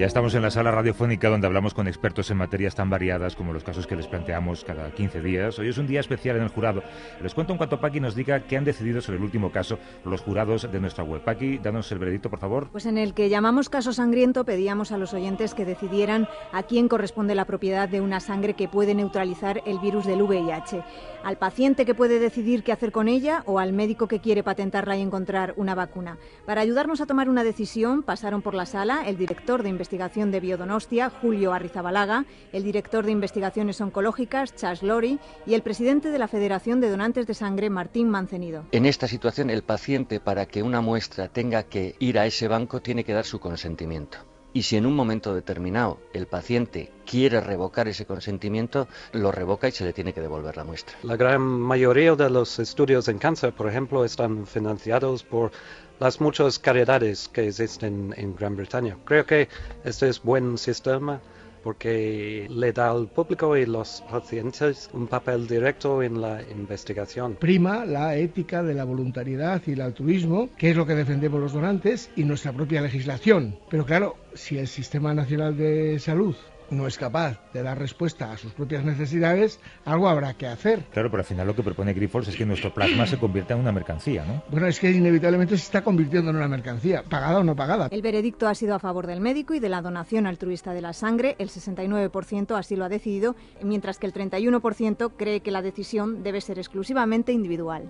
Ya 0.00 0.06
estamos 0.06 0.34
en 0.34 0.40
la 0.40 0.50
sala 0.50 0.70
radiofónica 0.70 1.28
donde 1.28 1.46
hablamos 1.46 1.74
con 1.74 1.86
expertos 1.86 2.30
en 2.30 2.38
materias 2.38 2.74
tan 2.74 2.88
variadas 2.88 3.36
como 3.36 3.52
los 3.52 3.62
casos 3.62 3.86
que 3.86 3.96
les 3.96 4.06
planteamos 4.06 4.64
cada 4.64 4.90
15 4.90 5.20
días. 5.20 5.58
Hoy 5.58 5.68
es 5.68 5.76
un 5.76 5.86
día 5.86 6.00
especial 6.00 6.36
en 6.36 6.42
el 6.44 6.48
jurado. 6.48 6.82
Les 7.22 7.34
cuento 7.34 7.52
en 7.52 7.58
cuanto 7.58 7.82
Paqui 7.82 8.00
nos 8.00 8.14
diga 8.14 8.40
qué 8.46 8.56
han 8.56 8.64
decidido 8.64 9.02
sobre 9.02 9.18
el 9.18 9.24
último 9.24 9.52
caso 9.52 9.78
los 10.06 10.22
jurados 10.22 10.72
de 10.72 10.80
nuestra 10.80 11.04
web. 11.04 11.22
Paqui, 11.22 11.58
danos 11.58 11.92
el 11.92 11.98
veredicto, 11.98 12.30
por 12.30 12.38
favor. 12.38 12.70
Pues 12.72 12.86
en 12.86 12.96
el 12.96 13.12
que 13.12 13.28
llamamos 13.28 13.68
caso 13.68 13.92
sangriento 13.92 14.46
pedíamos 14.46 14.90
a 14.90 14.96
los 14.96 15.12
oyentes 15.12 15.52
que 15.52 15.66
decidieran 15.66 16.28
a 16.50 16.62
quién 16.62 16.88
corresponde 16.88 17.34
la 17.34 17.44
propiedad 17.44 17.86
de 17.86 18.00
una 18.00 18.20
sangre 18.20 18.54
que 18.54 18.68
puede 18.68 18.94
neutralizar 18.94 19.60
el 19.66 19.80
virus 19.80 20.06
del 20.06 20.22
VIH. 20.22 20.82
Al 21.24 21.36
paciente 21.36 21.84
que 21.84 21.94
puede 21.94 22.18
decidir 22.18 22.62
qué 22.62 22.72
hacer 22.72 22.90
con 22.90 23.06
ella 23.06 23.42
o 23.44 23.58
al 23.58 23.74
médico 23.74 24.08
que 24.08 24.20
quiere 24.20 24.42
patentarla 24.42 24.96
y 24.96 25.02
encontrar 25.02 25.52
una 25.58 25.74
vacuna. 25.74 26.16
Para 26.46 26.62
ayudarnos 26.62 27.02
a 27.02 27.06
tomar 27.06 27.28
una 27.28 27.44
decisión 27.44 28.02
pasaron 28.02 28.40
por 28.40 28.54
la 28.54 28.64
sala 28.64 29.02
el 29.06 29.18
director 29.18 29.62
de 29.62 29.68
investigación 29.68 29.89
de 29.90 30.40
Biodonostia, 30.40 31.10
Julio 31.10 31.52
Arrizabalaga, 31.52 32.24
el 32.52 32.62
director 32.62 33.04
de 33.04 33.10
investigaciones 33.10 33.80
oncológicas, 33.80 34.54
Charles 34.54 34.84
Lori, 34.84 35.18
y 35.46 35.54
el 35.54 35.62
presidente 35.62 36.10
de 36.10 36.18
la 36.18 36.28
Federación 36.28 36.80
de 36.80 36.88
Donantes 36.88 37.26
de 37.26 37.34
Sangre, 37.34 37.70
Martín 37.70 38.08
Mancenido. 38.08 38.64
En 38.70 38.86
esta 38.86 39.08
situación, 39.08 39.50
el 39.50 39.62
paciente, 39.62 40.20
para 40.20 40.46
que 40.46 40.62
una 40.62 40.80
muestra 40.80 41.26
tenga 41.26 41.64
que 41.64 41.96
ir 41.98 42.20
a 42.20 42.26
ese 42.26 42.46
banco, 42.46 42.80
tiene 42.80 43.02
que 43.02 43.12
dar 43.12 43.24
su 43.24 43.40
consentimiento. 43.40 44.18
Y 44.52 44.62
si 44.62 44.76
en 44.76 44.86
un 44.86 44.94
momento 44.94 45.34
determinado 45.34 46.00
el 46.12 46.26
paciente 46.26 46.92
quiere 47.06 47.40
revocar 47.40 47.86
ese 47.86 48.04
consentimiento, 48.04 48.88
lo 49.12 49.30
revoca 49.30 49.68
y 49.68 49.72
se 49.72 49.84
le 49.84 49.92
tiene 49.92 50.12
que 50.12 50.20
devolver 50.20 50.56
la 50.56 50.64
muestra. 50.64 50.96
La 51.04 51.16
gran 51.16 51.40
mayoría 51.40 52.16
de 52.16 52.30
los 52.30 52.58
estudios 52.58 53.06
en 53.08 53.18
cáncer, 53.18 53.52
por 53.52 53.68
ejemplo, 53.68 54.04
están 54.04 54.46
financiados 54.46 55.22
por 55.22 55.52
las 56.00 56.20
muchas 56.20 56.58
caridades 56.58 57.28
que 57.28 57.46
existen 57.46 58.14
en 58.16 58.34
Gran 58.34 58.56
Bretaña. 58.56 58.96
Creo 59.04 59.26
que 59.26 59.48
este 59.84 60.08
es 60.08 60.22
buen 60.22 60.56
sistema 60.56 61.20
porque 61.62 62.46
le 62.48 62.72
da 62.72 62.90
al 62.90 63.06
público 63.08 63.54
y 63.54 63.66
los 63.66 64.02
pacientes 64.10 64.88
un 64.94 65.06
papel 65.06 65.46
directo 65.46 66.02
en 66.02 66.22
la 66.22 66.40
investigación. 66.50 67.36
Prima 67.38 67.84
la 67.84 68.16
ética 68.16 68.62
de 68.62 68.72
la 68.72 68.84
voluntariedad 68.84 69.60
y 69.66 69.72
el 69.72 69.82
altruismo, 69.82 70.48
que 70.56 70.70
es 70.70 70.76
lo 70.76 70.86
que 70.86 70.94
defendemos 70.94 71.38
los 71.38 71.52
donantes, 71.52 72.10
y 72.16 72.24
nuestra 72.24 72.52
propia 72.52 72.80
legislación. 72.80 73.58
Pero 73.68 73.84
claro, 73.84 74.16
si 74.32 74.56
el 74.56 74.68
Sistema 74.68 75.12
Nacional 75.12 75.56
de 75.56 75.98
Salud 75.98 76.34
no 76.70 76.86
es 76.86 76.98
capaz 76.98 77.40
de 77.52 77.62
dar 77.62 77.78
respuesta 77.78 78.32
a 78.32 78.36
sus 78.36 78.52
propias 78.52 78.84
necesidades, 78.84 79.60
algo 79.84 80.08
habrá 80.08 80.34
que 80.34 80.46
hacer. 80.46 80.84
Claro, 80.92 81.10
pero 81.10 81.20
al 81.20 81.26
final 81.26 81.46
lo 81.46 81.54
que 81.54 81.62
propone 81.62 81.94
Grifols 81.94 82.28
es 82.28 82.36
que 82.36 82.46
nuestro 82.46 82.72
plasma 82.72 83.06
se 83.06 83.18
convierta 83.18 83.54
en 83.54 83.60
una 83.60 83.72
mercancía, 83.72 84.24
¿no? 84.24 84.42
Bueno, 84.50 84.66
es 84.66 84.78
que 84.80 84.90
inevitablemente 84.90 85.56
se 85.56 85.64
está 85.64 85.82
convirtiendo 85.82 86.30
en 86.30 86.36
una 86.36 86.48
mercancía, 86.48 87.02
pagada 87.02 87.38
o 87.38 87.44
no 87.44 87.56
pagada. 87.56 87.88
El 87.90 88.02
veredicto 88.02 88.48
ha 88.48 88.54
sido 88.54 88.74
a 88.74 88.78
favor 88.78 89.06
del 89.06 89.20
médico 89.20 89.54
y 89.54 89.60
de 89.60 89.68
la 89.68 89.82
donación 89.82 90.26
altruista 90.26 90.72
de 90.72 90.82
la 90.82 90.92
sangre. 90.92 91.36
El 91.38 91.48
69% 91.48 92.56
así 92.56 92.76
lo 92.76 92.84
ha 92.84 92.88
decidido, 92.88 93.36
mientras 93.62 93.98
que 93.98 94.06
el 94.06 94.12
31% 94.12 95.12
cree 95.16 95.40
que 95.40 95.50
la 95.50 95.62
decisión 95.62 96.22
debe 96.22 96.40
ser 96.40 96.58
exclusivamente 96.58 97.32
individual. 97.32 97.84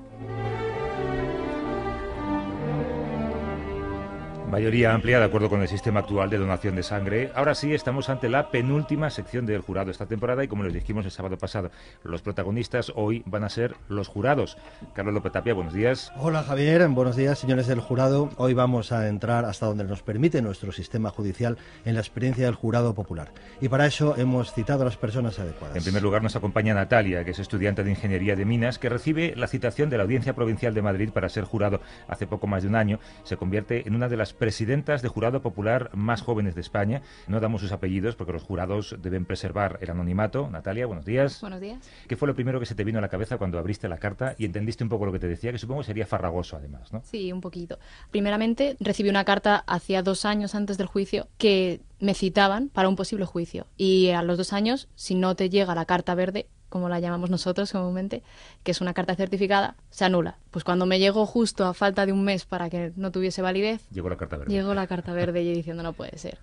Mayoría 4.50 4.92
amplia 4.92 5.20
de 5.20 5.26
acuerdo 5.26 5.48
con 5.48 5.62
el 5.62 5.68
sistema 5.68 6.00
actual 6.00 6.28
de 6.28 6.36
donación 6.36 6.74
de 6.74 6.82
sangre. 6.82 7.30
Ahora 7.36 7.54
sí, 7.54 7.72
estamos 7.72 8.08
ante 8.08 8.28
la 8.28 8.50
penúltima 8.50 9.08
sección 9.08 9.46
del 9.46 9.60
jurado 9.60 9.92
esta 9.92 10.06
temporada 10.06 10.42
y 10.42 10.48
como 10.48 10.64
les 10.64 10.74
dijimos 10.74 11.04
el 11.04 11.12
sábado 11.12 11.38
pasado, 11.38 11.70
los 12.02 12.20
protagonistas 12.20 12.90
hoy 12.96 13.22
van 13.26 13.44
a 13.44 13.48
ser 13.48 13.76
los 13.88 14.08
jurados. 14.08 14.58
Carlos 14.92 15.14
López 15.14 15.30
Tapia, 15.30 15.54
buenos 15.54 15.72
días. 15.72 16.12
Hola 16.16 16.42
Javier, 16.42 16.88
buenos 16.88 17.14
días 17.14 17.38
señores 17.38 17.68
del 17.68 17.78
jurado. 17.78 18.30
Hoy 18.38 18.52
vamos 18.52 18.90
a 18.90 19.06
entrar 19.06 19.44
hasta 19.44 19.66
donde 19.66 19.84
nos 19.84 20.02
permite 20.02 20.42
nuestro 20.42 20.72
sistema 20.72 21.10
judicial 21.10 21.56
en 21.84 21.94
la 21.94 22.00
experiencia 22.00 22.44
del 22.44 22.56
jurado 22.56 22.92
popular. 22.92 23.32
Y 23.60 23.68
para 23.68 23.86
eso 23.86 24.16
hemos 24.16 24.52
citado 24.52 24.82
a 24.82 24.86
las 24.86 24.96
personas 24.96 25.38
adecuadas. 25.38 25.76
En 25.76 25.84
primer 25.84 26.02
lugar 26.02 26.24
nos 26.24 26.34
acompaña 26.34 26.74
Natalia, 26.74 27.24
que 27.24 27.30
es 27.30 27.38
estudiante 27.38 27.84
de 27.84 27.90
Ingeniería 27.90 28.34
de 28.34 28.44
Minas, 28.44 28.80
que 28.80 28.88
recibe 28.88 29.32
la 29.36 29.46
citación 29.46 29.90
de 29.90 29.96
la 29.98 30.02
Audiencia 30.02 30.34
Provincial 30.34 30.74
de 30.74 30.82
Madrid 30.82 31.10
para 31.10 31.28
ser 31.28 31.44
jurado 31.44 31.80
hace 32.08 32.26
poco 32.26 32.48
más 32.48 32.64
de 32.64 32.68
un 32.68 32.74
año. 32.74 32.98
Se 33.22 33.36
convierte 33.36 33.86
en 33.86 33.94
una 33.94 34.08
de 34.08 34.16
las 34.16 34.39
presidentas 34.40 35.02
de 35.02 35.08
jurado 35.08 35.42
popular 35.42 35.90
más 35.92 36.22
jóvenes 36.22 36.54
de 36.54 36.62
España. 36.62 37.02
No 37.28 37.40
damos 37.40 37.60
sus 37.60 37.72
apellidos 37.72 38.16
porque 38.16 38.32
los 38.32 38.42
jurados 38.42 38.96
deben 39.00 39.26
preservar 39.26 39.78
el 39.82 39.90
anonimato. 39.90 40.48
Natalia, 40.50 40.86
buenos 40.86 41.04
días. 41.04 41.42
Buenos 41.42 41.60
días. 41.60 41.78
¿Qué 42.08 42.16
fue 42.16 42.26
lo 42.26 42.34
primero 42.34 42.58
que 42.58 42.64
se 42.64 42.74
te 42.74 42.82
vino 42.82 42.98
a 42.98 43.02
la 43.02 43.08
cabeza 43.08 43.36
cuando 43.36 43.58
abriste 43.58 43.86
la 43.86 43.98
carta 43.98 44.34
y 44.38 44.46
entendiste 44.46 44.82
un 44.82 44.88
poco 44.88 45.04
lo 45.04 45.12
que 45.12 45.18
te 45.18 45.28
decía, 45.28 45.52
que 45.52 45.58
supongo 45.58 45.82
sería 45.82 46.06
farragoso 46.06 46.56
además, 46.56 46.90
¿no? 46.90 47.02
Sí, 47.04 47.30
un 47.30 47.42
poquito. 47.42 47.78
Primeramente, 48.10 48.76
recibí 48.80 49.10
una 49.10 49.26
carta 49.26 49.62
hacía 49.66 50.02
dos 50.02 50.24
años 50.24 50.54
antes 50.54 50.78
del 50.78 50.86
juicio 50.86 51.28
que 51.36 51.82
me 52.00 52.14
citaban 52.14 52.70
para 52.70 52.88
un 52.88 52.96
posible 52.96 53.26
juicio. 53.26 53.66
Y 53.76 54.08
a 54.08 54.22
los 54.22 54.38
dos 54.38 54.54
años, 54.54 54.88
si 54.94 55.14
no 55.14 55.36
te 55.36 55.50
llega 55.50 55.74
la 55.74 55.84
carta 55.84 56.14
verde, 56.14 56.46
como 56.70 56.88
la 56.88 57.00
llamamos 57.00 57.28
nosotros 57.28 57.70
comúnmente, 57.70 58.22
que 58.62 58.70
es 58.70 58.80
una 58.80 58.94
carta 58.94 59.14
certificada, 59.14 59.76
se 59.90 60.06
anula. 60.06 60.38
Pues 60.50 60.64
cuando 60.64 60.86
me 60.86 60.98
llegó 60.98 61.26
justo 61.26 61.66
a 61.66 61.74
falta 61.74 62.06
de 62.06 62.12
un 62.12 62.24
mes 62.24 62.46
para 62.46 62.70
que 62.70 62.92
no 62.96 63.10
tuviese 63.10 63.42
validez, 63.42 63.82
llegó 63.90 64.08
la 64.08 64.16
carta 64.16 64.38
verde. 64.38 64.52
Llegó 64.52 64.72
la 64.72 64.86
carta 64.86 65.12
verde 65.12 65.42
y 65.42 65.48
yo 65.48 65.54
diciendo 65.54 65.82
no 65.82 65.92
puede 65.92 66.16
ser. 66.16 66.38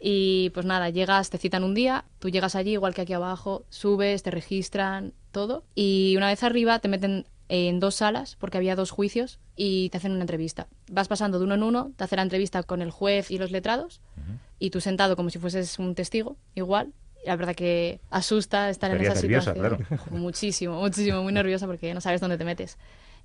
Y 0.00 0.50
pues 0.50 0.66
nada, 0.66 0.90
llegas, 0.90 1.30
te 1.30 1.38
citan 1.38 1.64
un 1.64 1.74
día, 1.74 2.04
tú 2.18 2.28
llegas 2.28 2.54
allí 2.54 2.72
igual 2.72 2.94
que 2.94 3.02
aquí 3.02 3.12
abajo, 3.12 3.64
subes, 3.68 4.22
te 4.22 4.30
registran, 4.30 5.12
todo. 5.32 5.64
Y 5.74 6.14
una 6.16 6.28
vez 6.28 6.42
arriba 6.42 6.78
te 6.78 6.88
meten 6.88 7.26
en 7.48 7.80
dos 7.80 7.96
salas, 7.96 8.36
porque 8.36 8.58
había 8.58 8.76
dos 8.76 8.90
juicios, 8.90 9.38
y 9.56 9.88
te 9.88 9.96
hacen 9.96 10.12
una 10.12 10.20
entrevista. 10.20 10.68
Vas 10.90 11.08
pasando 11.08 11.38
de 11.38 11.46
uno 11.46 11.54
en 11.54 11.62
uno, 11.62 11.92
te 11.96 12.04
hacen 12.04 12.18
la 12.18 12.22
entrevista 12.22 12.62
con 12.62 12.82
el 12.82 12.90
juez 12.90 13.30
y 13.30 13.38
los 13.38 13.50
letrados, 13.50 14.00
y 14.58 14.70
tú 14.70 14.80
sentado 14.80 15.16
como 15.16 15.30
si 15.30 15.38
fueses 15.38 15.78
un 15.78 15.94
testigo, 15.94 16.36
igual, 16.54 16.92
la 17.28 17.36
verdad 17.36 17.54
que 17.54 18.00
asusta 18.10 18.70
estar 18.70 18.90
en 18.90 19.02
esa 19.02 19.14
nerviosa, 19.14 19.52
situación. 19.52 19.84
Claro. 19.86 20.02
Muchísimo, 20.10 20.80
muchísimo, 20.80 21.22
muy 21.22 21.32
nerviosa 21.32 21.66
porque 21.66 21.92
no 21.92 22.00
sabes 22.00 22.22
dónde 22.22 22.38
te 22.38 22.44
metes. 22.46 22.78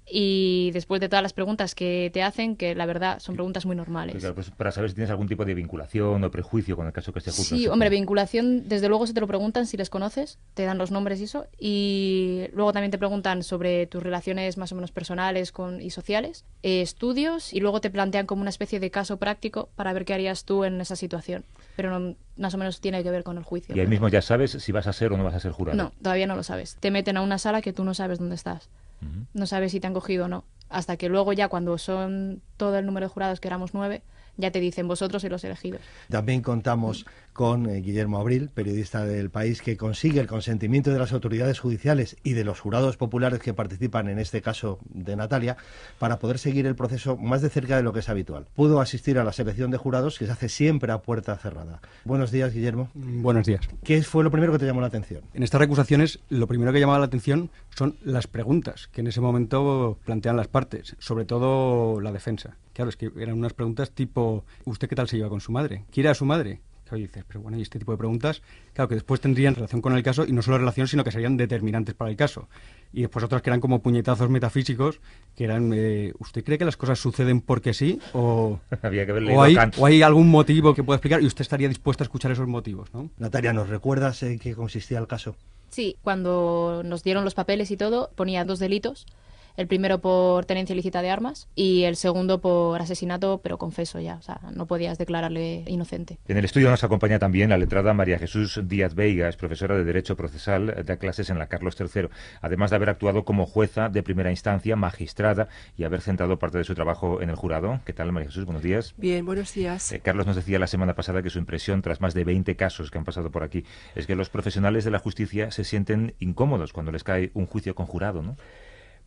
Y 0.05 0.71
después 0.73 0.99
de 0.99 1.09
todas 1.09 1.23
las 1.23 1.33
preguntas 1.33 1.75
que 1.75 2.09
te 2.13 2.23
hacen, 2.23 2.55
que 2.55 2.75
la 2.75 2.85
verdad 2.85 3.19
son 3.19 3.35
preguntas 3.35 3.65
muy 3.65 3.75
normales. 3.75 4.17
Claro, 4.17 4.35
pues 4.35 4.51
para 4.51 4.71
saber 4.71 4.89
si 4.89 4.95
tienes 4.95 5.09
algún 5.11 5.27
tipo 5.27 5.45
de 5.45 5.53
vinculación 5.53 6.23
o 6.23 6.31
prejuicio 6.31 6.75
con 6.75 6.87
el 6.87 6.93
caso 6.93 7.13
que 7.13 7.21
se 7.21 7.31
juzga. 7.31 7.57
Sí, 7.57 7.67
hombre, 7.67 7.89
vinculación, 7.89 8.67
desde 8.67 8.89
luego 8.89 9.07
se 9.07 9.13
te 9.13 9.21
lo 9.21 9.27
preguntan 9.27 9.65
si 9.65 9.77
les 9.77 9.89
conoces, 9.89 10.39
te 10.53 10.63
dan 10.63 10.77
los 10.77 10.91
nombres 10.91 11.21
y 11.21 11.23
eso. 11.23 11.47
Y 11.57 12.45
luego 12.53 12.73
también 12.73 12.91
te 12.91 12.97
preguntan 12.97 13.43
sobre 13.43 13.87
tus 13.87 14.03
relaciones 14.03 14.57
más 14.57 14.71
o 14.71 14.75
menos 14.75 14.91
personales 14.91 15.51
con, 15.51 15.81
y 15.81 15.89
sociales, 15.89 16.45
eh, 16.63 16.81
estudios, 16.81 17.53
y 17.53 17.59
luego 17.59 17.81
te 17.81 17.89
plantean 17.89 18.25
como 18.25 18.41
una 18.41 18.49
especie 18.49 18.79
de 18.79 18.91
caso 18.91 19.17
práctico 19.17 19.69
para 19.75 19.93
ver 19.93 20.05
qué 20.05 20.13
harías 20.13 20.45
tú 20.45 20.63
en 20.63 20.81
esa 20.81 20.95
situación. 20.95 21.45
Pero 21.75 21.97
no, 21.97 22.15
más 22.37 22.53
o 22.53 22.57
menos 22.57 22.81
tiene 22.81 23.03
que 23.03 23.11
ver 23.11 23.23
con 23.23 23.37
el 23.37 23.43
juicio. 23.43 23.75
Y 23.75 23.79
ahí 23.79 23.87
mismo 23.87 24.09
ya 24.09 24.21
sabes 24.21 24.51
si 24.51 24.71
vas 24.71 24.87
a 24.87 24.93
ser 24.93 25.13
o 25.13 25.17
no 25.17 25.23
vas 25.23 25.35
a 25.35 25.39
ser 25.39 25.51
jurado. 25.51 25.77
No, 25.77 25.91
todavía 26.01 26.27
no 26.27 26.35
lo 26.35 26.43
sabes. 26.43 26.77
Te 26.79 26.91
meten 26.91 27.17
a 27.17 27.21
una 27.21 27.37
sala 27.37 27.61
que 27.61 27.73
tú 27.73 27.83
no 27.83 27.93
sabes 27.93 28.19
dónde 28.19 28.35
estás. 28.35 28.69
Uh 29.03 29.19
-huh. 29.21 29.25
No 29.33 29.45
sabes 29.45 29.71
si 29.71 29.79
te 29.79 29.87
han 29.87 29.93
cogido 29.93 30.25
o 30.25 30.27
no. 30.27 30.45
Hasta 30.69 30.97
que 30.97 31.09
luego 31.09 31.33
ya 31.33 31.49
cuando 31.49 31.77
son 31.77 32.41
todo 32.57 32.77
el 32.77 32.85
número 32.85 33.07
de 33.07 33.13
jurados, 33.13 33.39
que 33.39 33.47
éramos 33.47 33.73
nueve, 33.73 34.01
ya 34.37 34.51
te 34.51 34.59
dicen 34.59 34.87
vosotros 34.87 35.23
y 35.23 35.29
los 35.29 35.43
elegidos. 35.43 35.81
También 36.09 36.41
contamos 36.41 37.05
con 37.33 37.69
eh, 37.69 37.81
Guillermo 37.81 38.19
Abril, 38.19 38.49
periodista 38.53 39.05
del 39.05 39.29
país, 39.29 39.61
que 39.61 39.75
consigue 39.75 40.19
el 40.19 40.27
consentimiento 40.27 40.91
de 40.91 40.99
las 40.99 41.11
autoridades 41.11 41.59
judiciales 41.59 42.15
y 42.23 42.33
de 42.33 42.43
los 42.43 42.59
jurados 42.59 42.97
populares 42.97 43.39
que 43.39 43.53
participan 43.53 44.07
en 44.07 44.19
este 44.19 44.41
caso 44.41 44.79
de 44.85 45.15
Natalia 45.15 45.57
para 45.99 46.19
poder 46.19 46.37
seguir 46.37 46.65
el 46.65 46.75
proceso 46.75 47.17
más 47.17 47.41
de 47.41 47.49
cerca 47.49 47.75
de 47.75 47.83
lo 47.83 47.91
que 47.91 47.99
es 47.99 48.09
habitual. 48.09 48.45
Pudo 48.55 48.79
asistir 48.79 49.17
a 49.17 49.23
la 49.23 49.33
selección 49.33 49.71
de 49.71 49.77
jurados 49.77 50.19
que 50.19 50.25
se 50.25 50.31
hace 50.31 50.49
siempre 50.49 50.91
a 50.91 50.99
puerta 50.99 51.35
cerrada. 51.37 51.81
Buenos 52.05 52.31
días, 52.31 52.53
Guillermo. 52.53 52.89
Buenos 52.93 53.45
días. 53.45 53.61
¿Qué 53.83 54.01
fue 54.03 54.23
lo 54.23 54.31
primero 54.31 54.53
que 54.53 54.59
te 54.59 54.65
llamó 54.65 54.81
la 54.81 54.87
atención? 54.87 55.21
En 55.33 55.43
estas 55.43 55.59
recusaciones, 55.59 56.19
lo 56.29 56.47
primero 56.47 56.71
que 56.71 56.79
llamaba 56.79 56.99
la 56.99 57.05
atención 57.05 57.49
son 57.75 57.97
las 58.03 58.27
preguntas 58.27 58.87
que 58.91 59.01
en 59.01 59.07
ese 59.07 59.21
momento 59.21 59.97
plantean 60.05 60.37
las 60.37 60.47
partes, 60.47 60.95
sobre 60.99 61.25
todo 61.25 61.99
la 61.99 62.11
defensa. 62.11 62.55
Claro, 62.73 62.89
es 62.89 62.97
que 62.97 63.11
eran 63.17 63.37
unas 63.37 63.53
preguntas 63.53 63.91
tipo, 63.91 64.43
¿usted 64.65 64.87
qué 64.87 64.95
tal 64.95 65.07
se 65.07 65.17
lleva 65.17 65.29
con 65.29 65.41
su 65.41 65.51
madre? 65.51 65.85
¿Quiere 65.91 66.09
a 66.09 66.13
su 66.13 66.25
madre? 66.25 66.61
Claro, 66.93 66.99
y 66.99 67.07
dices, 67.07 67.23
pero 67.27 67.41
bueno, 67.41 67.57
y 67.57 67.61
este 67.63 67.79
tipo 67.79 67.91
de 67.91 67.97
preguntas, 67.97 68.43
claro, 68.73 68.87
que 68.87 68.93
después 68.93 69.19
tendrían 69.19 69.55
relación 69.55 69.81
con 69.81 69.95
el 69.97 70.03
caso, 70.03 70.25
y 70.27 70.31
no 70.31 70.43
solo 70.43 70.59
relación, 70.59 70.87
sino 70.87 71.03
que 71.03 71.11
serían 71.11 71.37
determinantes 71.37 71.95
para 71.95 72.11
el 72.11 72.17
caso. 72.17 72.47
Y 72.91 73.01
después 73.01 73.25
otras 73.25 73.41
que 73.41 73.49
eran 73.49 73.59
como 73.59 73.81
puñetazos 73.81 74.29
metafísicos, 74.29 74.99
que 75.35 75.45
eran, 75.45 75.71
eh, 75.73 76.13
¿usted 76.19 76.43
cree 76.43 76.59
que 76.59 76.65
las 76.65 76.77
cosas 76.77 76.99
suceden 76.99 77.41
porque 77.41 77.73
sí? 77.73 77.99
¿O, 78.13 78.59
Había 78.83 79.07
que 79.07 79.11
o, 79.11 79.41
hay, 79.41 79.55
o 79.77 79.85
hay 79.87 80.03
algún 80.03 80.29
motivo 80.29 80.75
que 80.75 80.83
pueda 80.83 80.97
explicar? 80.97 81.23
Y 81.23 81.25
usted 81.25 81.41
estaría 81.41 81.67
dispuesta 81.67 82.03
a 82.03 82.05
escuchar 82.05 82.31
esos 82.31 82.47
motivos, 82.47 82.93
¿no? 82.93 83.09
Natalia, 83.17 83.53
¿nos 83.53 83.69
recuerdas 83.69 84.21
en 84.21 84.37
qué 84.37 84.53
consistía 84.53 84.99
el 84.99 85.07
caso? 85.07 85.35
Sí, 85.69 85.97
cuando 86.03 86.83
nos 86.85 87.01
dieron 87.01 87.25
los 87.25 87.33
papeles 87.33 87.71
y 87.71 87.77
todo, 87.77 88.11
ponía 88.15 88.45
dos 88.45 88.59
delitos 88.59 89.07
El 89.55 89.67
primero 89.67 89.99
por 89.99 90.45
tenencia 90.45 90.73
ilícita 90.73 91.01
de 91.01 91.09
armas 91.09 91.47
y 91.53 91.83
el 91.83 91.95
segundo 91.95 92.41
por 92.41 92.81
asesinato, 92.81 93.41
pero 93.43 93.57
confeso 93.57 93.99
ya. 93.99 94.15
O 94.15 94.21
sea, 94.21 94.39
no 94.55 94.65
podías 94.65 94.97
declararle 94.97 95.63
inocente. 95.67 96.17
En 96.27 96.37
el 96.37 96.45
estudio 96.45 96.69
nos 96.69 96.83
acompaña 96.83 97.19
también 97.19 97.49
la 97.49 97.57
letrada 97.57 97.93
María 97.93 98.17
Jesús 98.17 98.59
Díaz 98.63 98.95
Veiga, 98.95 99.29
es 99.29 99.37
profesora 99.37 99.75
de 99.75 99.83
Derecho 99.83 100.15
Procesal, 100.15 100.83
da 100.85 100.97
clases 100.97 101.29
en 101.29 101.37
la 101.37 101.47
Carlos 101.47 101.75
III, 101.79 102.09
además 102.41 102.71
de 102.71 102.75
haber 102.77 102.89
actuado 102.89 103.25
como 103.25 103.45
jueza 103.45 103.89
de 103.89 104.01
primera 104.01 104.31
instancia, 104.31 104.75
magistrada 104.75 105.47
y 105.77 105.83
haber 105.83 106.01
centrado 106.01 106.39
parte 106.39 106.57
de 106.57 106.63
su 106.63 106.73
trabajo 106.73 107.21
en 107.21 107.29
el 107.29 107.35
jurado. 107.35 107.79
¿Qué 107.85 107.93
tal, 107.93 108.11
María 108.11 108.29
Jesús? 108.29 108.45
Buenos 108.45 108.63
días. 108.63 108.95
Bien, 108.97 109.25
buenos 109.25 109.53
días. 109.53 109.91
Eh, 109.91 109.99
Carlos 109.99 110.25
nos 110.25 110.35
decía 110.35 110.57
la 110.57 110.67
semana 110.67 110.95
pasada 110.95 111.21
que 111.21 111.29
su 111.29 111.39
impresión, 111.39 111.81
tras 111.81 112.01
más 112.01 112.13
de 112.13 112.23
20 112.23 112.55
casos 112.55 112.89
que 112.89 112.97
han 112.97 113.03
pasado 113.03 113.31
por 113.31 113.43
aquí, 113.43 113.65
es 113.95 114.07
que 114.07 114.15
los 114.15 114.29
profesionales 114.29 114.83
de 114.83 114.91
la 114.91 114.99
justicia 114.99 115.51
se 115.51 115.63
sienten 115.63 116.15
incómodos 116.19 116.73
cuando 116.73 116.91
les 116.91 117.03
cae 117.03 117.31
un 117.33 117.45
juicio 117.45 117.75
con 117.75 117.85
jurado, 117.85 118.21
¿no? 118.23 118.35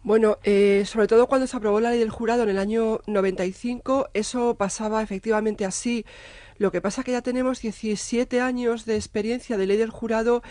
Bueno, 0.03 0.39
eh, 0.45 0.85
sobre 0.87 1.09
todo 1.09 1.27
cuando 1.27 1.47
se 1.47 1.57
aprobó 1.57 1.81
la 1.81 1.91
ley 1.91 1.99
del 1.99 2.11
jurado 2.11 2.45
en 2.45 2.49
el 2.49 2.59
año 2.59 3.01
95, 3.07 4.09
eso 4.15 4.55
pasaba 4.55 5.03
efectivamente 5.03 5.65
así. 5.65 6.05
Lo 6.59 6.71
que 6.71 6.81
pasa 6.81 7.01
es 7.01 7.05
que 7.05 7.13
ya 7.13 7.23
tenemos 7.23 7.61
17 7.61 8.41
años 8.41 8.87
de 8.87 8.95
experiencia 8.95 9.57
de 9.57 9.67
ley 9.67 9.77
del 9.77 9.91
jurado 9.91 10.43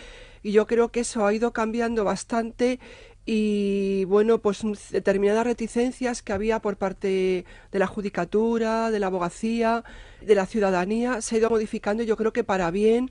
y 0.42 0.52
yo 0.52 0.66
creo 0.66 0.90
que 0.90 1.00
eso 1.00 1.26
ha 1.26 1.32
ido 1.32 1.52
cambiando 1.52 2.04
bastante 2.04 2.80
y 3.24 4.04
bueno, 4.04 4.38
pues 4.38 4.62
determinadas 4.90 5.44
reticencias 5.44 6.22
que 6.22 6.32
había 6.32 6.60
por 6.60 6.76
parte 6.76 7.44
de 7.72 7.78
la 7.78 7.88
judicatura, 7.88 8.90
de 8.92 9.00
la 9.00 9.08
abogacía, 9.08 9.82
de 10.20 10.34
la 10.36 10.46
ciudadanía, 10.46 11.20
se 11.22 11.34
ha 11.34 11.38
ido 11.38 11.50
modificando 11.50 12.04
yo 12.04 12.16
creo 12.16 12.32
que 12.32 12.44
para 12.44 12.70
bien 12.70 13.10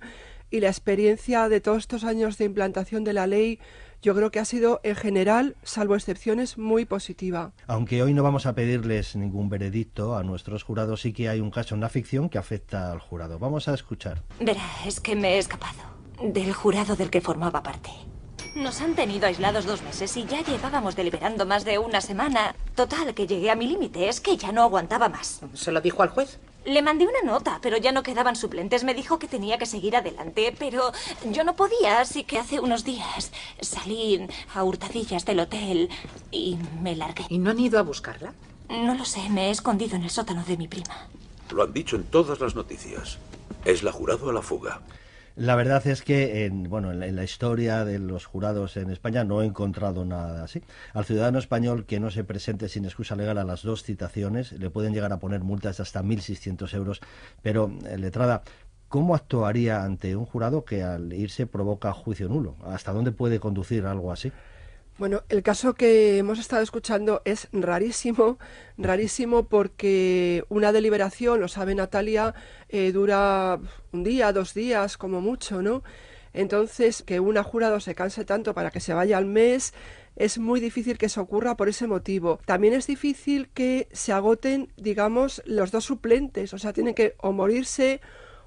y 0.52 0.62
la 0.62 0.70
experiencia 0.70 1.50
de 1.50 1.60
todos 1.60 1.80
estos 1.80 2.06
años 2.06 2.38
de 2.38 2.46
implantación 2.46 3.04
de 3.04 3.14
la 3.14 3.28
ley 3.28 3.60
yo 4.06 4.14
creo 4.14 4.30
que 4.30 4.40
ha 4.40 4.46
sido 4.46 4.82
en 4.84 4.96
general, 4.96 5.56
salvo 5.64 5.96
excepciones, 5.96 6.60
muy 6.60 6.86
positiva. 6.86 7.54
Aunque 7.66 8.04
hoy 8.04 8.14
no 8.14 8.22
vamos 8.22 8.46
a 8.46 8.54
pedirles 8.54 9.16
ningún 9.16 9.50
veredicto 9.50 10.16
a 10.16 10.22
nuestros 10.22 10.62
jurados, 10.62 11.02
sí 11.02 11.12
que 11.12 11.28
hay 11.28 11.40
un 11.40 11.50
caso 11.50 11.74
en 11.74 11.82
la 11.82 11.90
ficción 11.90 12.30
que 12.30 12.38
afecta 12.38 12.92
al 12.92 13.00
jurado. 13.00 13.40
Vamos 13.40 13.68
a 13.68 13.74
escuchar. 13.74 14.22
Verá, 14.40 14.62
es 14.86 15.00
que 15.00 15.16
me 15.16 15.34
he 15.34 15.38
escapado 15.40 15.82
del 16.22 16.54
jurado 16.54 16.96
del 16.96 17.10
que 17.10 17.20
formaba 17.20 17.64
parte. 17.64 17.90
Nos 18.56 18.80
han 18.82 18.94
tenido 18.94 19.26
aislados 19.26 19.66
dos 19.66 19.82
meses 19.82 20.16
y 20.18 20.26
ya 20.26 20.44
llevábamos 20.44 20.96
deliberando 20.96 21.48
más 21.48 21.66
de 21.66 21.80
una 21.80 22.00
semana. 22.00 22.56
Total, 22.76 23.16
que 23.16 23.26
llegué 23.26 23.50
a 23.50 23.56
mi 23.56 23.66
límite. 23.66 24.08
Es 24.08 24.22
que 24.22 24.38
ya 24.38 24.52
no 24.52 24.62
aguantaba 24.62 25.10
más. 25.10 25.42
¿Se 25.56 25.72
lo 25.72 25.82
dijo 25.82 26.04
al 26.04 26.10
juez? 26.10 26.40
Le 26.66 26.82
mandé 26.82 27.06
una 27.06 27.22
nota, 27.24 27.60
pero 27.62 27.78
ya 27.78 27.92
no 27.92 28.02
quedaban 28.02 28.36
suplentes. 28.36 28.84
Me 28.84 28.96
dijo 28.96 29.20
que 29.20 29.28
tenía 29.28 29.58
que 29.58 29.68
seguir 29.68 29.96
adelante, 29.96 30.54
pero 30.58 30.92
yo 31.32 31.44
no 31.44 31.56
podía, 31.56 32.00
así 32.00 32.24
que 32.24 32.40
hace 32.40 32.60
unos 32.60 32.84
días 32.84 33.32
salí 33.62 34.28
a 34.54 34.64
hurtadillas 34.64 35.26
del 35.26 35.42
hotel 35.42 35.90
y 36.32 36.58
me 36.82 36.96
largué. 36.96 37.26
¿Y 37.30 37.38
no 37.38 37.52
han 37.52 37.60
ido 37.60 37.78
a 37.78 37.84
buscarla? 37.84 38.34
No 38.70 38.96
lo 38.96 39.06
sé, 39.06 39.30
me 39.30 39.48
he 39.48 39.52
escondido 39.52 39.96
en 39.96 40.04
el 40.04 40.10
sótano 40.10 40.44
de 40.44 40.58
mi 40.58 40.68
prima. 40.68 41.08
Lo 41.52 41.64
han 41.64 41.72
dicho 41.72 41.96
en 41.96 42.04
todas 42.06 42.40
las 42.40 42.56
noticias. 42.56 43.20
Es 43.64 43.84
la 43.84 43.92
jurado 43.92 44.30
a 44.30 44.34
la 44.34 44.42
fuga. 44.42 44.82
La 45.36 45.56
verdad 45.56 45.86
es 45.86 46.02
que 46.02 46.46
en, 46.46 46.64
bueno, 46.64 46.92
en 46.92 47.00
la, 47.02 47.08
en 47.08 47.16
la, 47.18 47.26
historia 47.26 47.84
de 47.84 48.00
los 48.00 48.26
jurados 48.26 48.78
en 48.78 48.90
España 48.90 49.26
no 49.26 49.42
he 49.42 49.46
encontrado 49.46 50.06
nada 50.06 50.46
así. 50.46 50.62
Al 50.94 51.04
ciudadano 51.04 51.40
español 51.40 51.86
que 51.86 52.00
no 52.00 52.10
se 52.10 52.24
presente 52.24 52.70
sin 52.70 52.86
excusa 52.86 53.18
legal 53.18 53.38
a 53.38 53.44
las 53.44 53.62
dos 53.64 53.84
citaciones 53.84 54.54
le 54.54 54.70
pueden 54.70 54.94
llegar 54.94 55.12
a 55.12 55.20
poner 55.20 55.42
multas 55.42 55.78
de 55.78 55.84
hasta 55.84 56.02
1.600 56.04 56.74
euros. 56.74 57.02
Pero, 57.42 57.70
eh, 57.86 57.98
letrada, 57.98 58.44
¿cómo 58.88 59.14
actuaría 59.14 59.84
ante 59.84 60.16
un 60.16 60.26
jurado 60.26 60.64
que 60.64 60.84
al 60.84 61.12
irse 61.12 61.48
provoca 61.48 61.92
juicio 61.92 62.30
nulo? 62.30 62.56
¿Hasta 62.64 62.94
dónde 62.94 63.12
puede 63.12 63.42
conducir 63.42 63.86
algo 63.86 64.14
así? 64.14 64.32
Bueno, 64.98 65.24
el 65.28 65.44
caso 65.44 65.74
que 65.74 66.18
hemos 66.20 66.40
estado 66.40 66.62
escuchando 66.62 67.22
es 67.26 67.50
rarísimo, 67.52 68.40
rarísimo 68.78 69.44
porque 69.44 70.46
una 70.48 70.72
deliberación, 70.72 71.42
lo 71.42 71.50
sabe 71.50 71.76
Natalia, 71.76 72.34
eh, 72.70 72.94
dura 72.94 73.60
un 73.92 74.04
día, 74.06 74.32
dos 74.32 74.54
días, 74.54 74.98
como 74.98 75.20
mucho, 75.20 75.62
¿no? 75.62 75.84
Entonces, 76.32 77.04
que 77.04 77.20
un 77.20 77.36
jurado 77.44 77.82
se 77.82 77.94
canse 77.94 78.24
tanto 78.24 78.54
para 78.54 78.72
que 78.72 78.80
se 78.80 78.94
vaya 78.94 79.18
al 79.18 79.26
mes, 79.26 79.74
es 80.16 80.38
muy 80.38 80.62
difícil 80.62 80.98
que 80.98 81.08
eso 81.08 81.20
ocurra 81.20 81.58
por 81.58 81.68
ese 81.68 81.88
motivo. 81.88 82.40
También 82.46 82.74
es 82.74 82.88
difícil 82.88 83.50
que 83.50 83.90
se 83.92 84.14
agoten, 84.14 84.72
digamos, 84.78 85.42
los 85.46 85.72
dos 85.72 85.84
suplentes, 85.84 86.54
o 86.54 86.58
sea, 86.58 86.72
tienen 86.72 86.94
que 86.94 87.16
o 87.18 87.34
morirse 87.34 88.00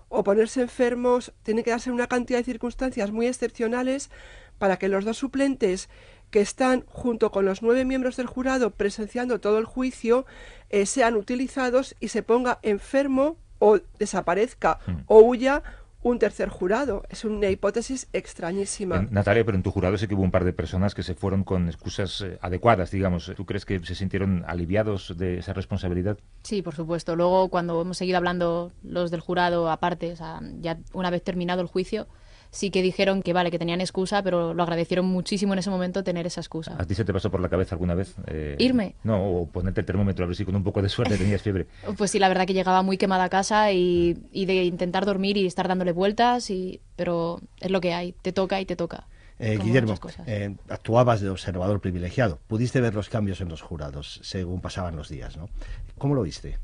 o 0.08 0.24
ponerse 0.24 0.62
enfermos, 0.62 1.34
tiene 1.42 1.62
que 1.62 1.72
darse 1.72 1.90
una 1.90 2.06
cantidad 2.06 2.38
de 2.38 2.44
circunstancias 2.44 3.10
muy 3.10 3.26
excepcionales 3.26 4.10
para 4.58 4.78
que 4.78 4.88
los 4.88 5.04
dos 5.04 5.18
suplentes 5.18 5.88
que 6.30 6.40
están 6.40 6.84
junto 6.86 7.30
con 7.30 7.44
los 7.44 7.62
nueve 7.62 7.84
miembros 7.84 8.16
del 8.16 8.26
jurado 8.26 8.70
presenciando 8.70 9.40
todo 9.40 9.58
el 9.58 9.64
juicio 9.64 10.26
eh, 10.70 10.86
sean 10.86 11.16
utilizados 11.16 11.96
y 12.00 12.08
se 12.08 12.22
ponga 12.22 12.58
enfermo 12.62 13.36
o 13.58 13.78
desaparezca 13.98 14.78
mm. 14.86 14.92
o 15.06 15.20
huya 15.20 15.62
un 16.00 16.18
tercer 16.18 16.48
jurado. 16.48 17.02
Es 17.08 17.24
una 17.24 17.48
hipótesis 17.48 18.08
extrañísima. 18.12 18.96
Eh, 18.98 19.08
Natalia, 19.10 19.44
pero 19.44 19.56
en 19.56 19.62
tu 19.62 19.70
jurado 19.70 19.98
sí 19.98 20.06
que 20.06 20.14
hubo 20.14 20.22
un 20.22 20.30
par 20.30 20.44
de 20.44 20.52
personas 20.52 20.94
que 20.94 21.02
se 21.02 21.14
fueron 21.14 21.44
con 21.44 21.68
excusas 21.68 22.20
eh, 22.20 22.38
adecuadas, 22.40 22.90
digamos. 22.90 23.32
¿Tú 23.36 23.46
crees 23.46 23.64
que 23.64 23.80
se 23.80 23.94
sintieron 23.94 24.44
aliviados 24.46 25.16
de 25.16 25.38
esa 25.38 25.52
responsabilidad? 25.52 26.18
Sí, 26.44 26.62
por 26.62 26.74
supuesto. 26.74 27.16
Luego, 27.16 27.48
cuando 27.48 27.80
hemos 27.80 27.98
seguido 27.98 28.18
hablando 28.18 28.72
los 28.82 29.10
del 29.10 29.20
jurado 29.20 29.70
aparte, 29.70 30.12
o 30.12 30.16
sea, 30.16 30.40
ya 30.60 30.78
una 30.92 31.10
vez 31.10 31.22
terminado 31.22 31.62
el 31.62 31.68
juicio, 31.68 32.06
sí 32.50 32.70
que 32.70 32.82
dijeron 32.82 33.22
que 33.22 33.32
vale, 33.32 33.50
que 33.50 33.58
tenían 33.58 33.80
excusa, 33.80 34.22
pero 34.22 34.54
lo 34.54 34.62
agradecieron 34.62 35.06
muchísimo 35.06 35.52
en 35.52 35.60
ese 35.60 35.70
momento 35.70 36.04
tener 36.04 36.26
esa 36.26 36.40
excusa. 36.40 36.76
¿A 36.78 36.84
ti 36.84 36.94
se 36.94 37.04
te 37.04 37.12
pasó 37.12 37.30
por 37.30 37.40
la 37.40 37.48
cabeza 37.48 37.74
alguna 37.74 37.94
vez? 37.94 38.14
Eh, 38.26 38.56
¿Irme? 38.58 38.94
No, 39.04 39.22
o 39.22 39.46
ponerte 39.46 39.80
el 39.80 39.86
termómetro 39.86 40.24
a 40.24 40.28
ver 40.28 40.36
si 40.36 40.44
con 40.44 40.56
un 40.56 40.64
poco 40.64 40.82
de 40.82 40.88
suerte 40.88 41.16
tenías 41.16 41.42
fiebre. 41.42 41.66
pues 41.96 42.10
sí, 42.10 42.18
la 42.18 42.28
verdad 42.28 42.46
que 42.46 42.54
llegaba 42.54 42.82
muy 42.82 42.96
quemada 42.96 43.24
a 43.24 43.28
casa 43.28 43.72
y, 43.72 44.18
y 44.32 44.46
de 44.46 44.64
intentar 44.64 45.04
dormir 45.04 45.36
y 45.36 45.46
estar 45.46 45.68
dándole 45.68 45.92
vueltas, 45.92 46.50
y, 46.50 46.80
pero 46.96 47.40
es 47.60 47.70
lo 47.70 47.80
que 47.80 47.94
hay, 47.94 48.12
te 48.12 48.32
toca 48.32 48.60
y 48.60 48.66
te 48.66 48.76
toca. 48.76 49.06
Eh, 49.40 49.58
Guillermo, 49.62 49.94
eh, 50.26 50.56
actuabas 50.68 51.20
de 51.20 51.30
observador 51.30 51.80
privilegiado. 51.80 52.40
Pudiste 52.48 52.80
ver 52.80 52.94
los 52.94 53.08
cambios 53.08 53.40
en 53.40 53.48
los 53.48 53.62
jurados 53.62 54.18
según 54.24 54.60
pasaban 54.60 54.96
los 54.96 55.08
días, 55.08 55.36
¿no? 55.36 55.48
¿Cómo 55.96 56.16
lo 56.16 56.22
viste? 56.22 56.58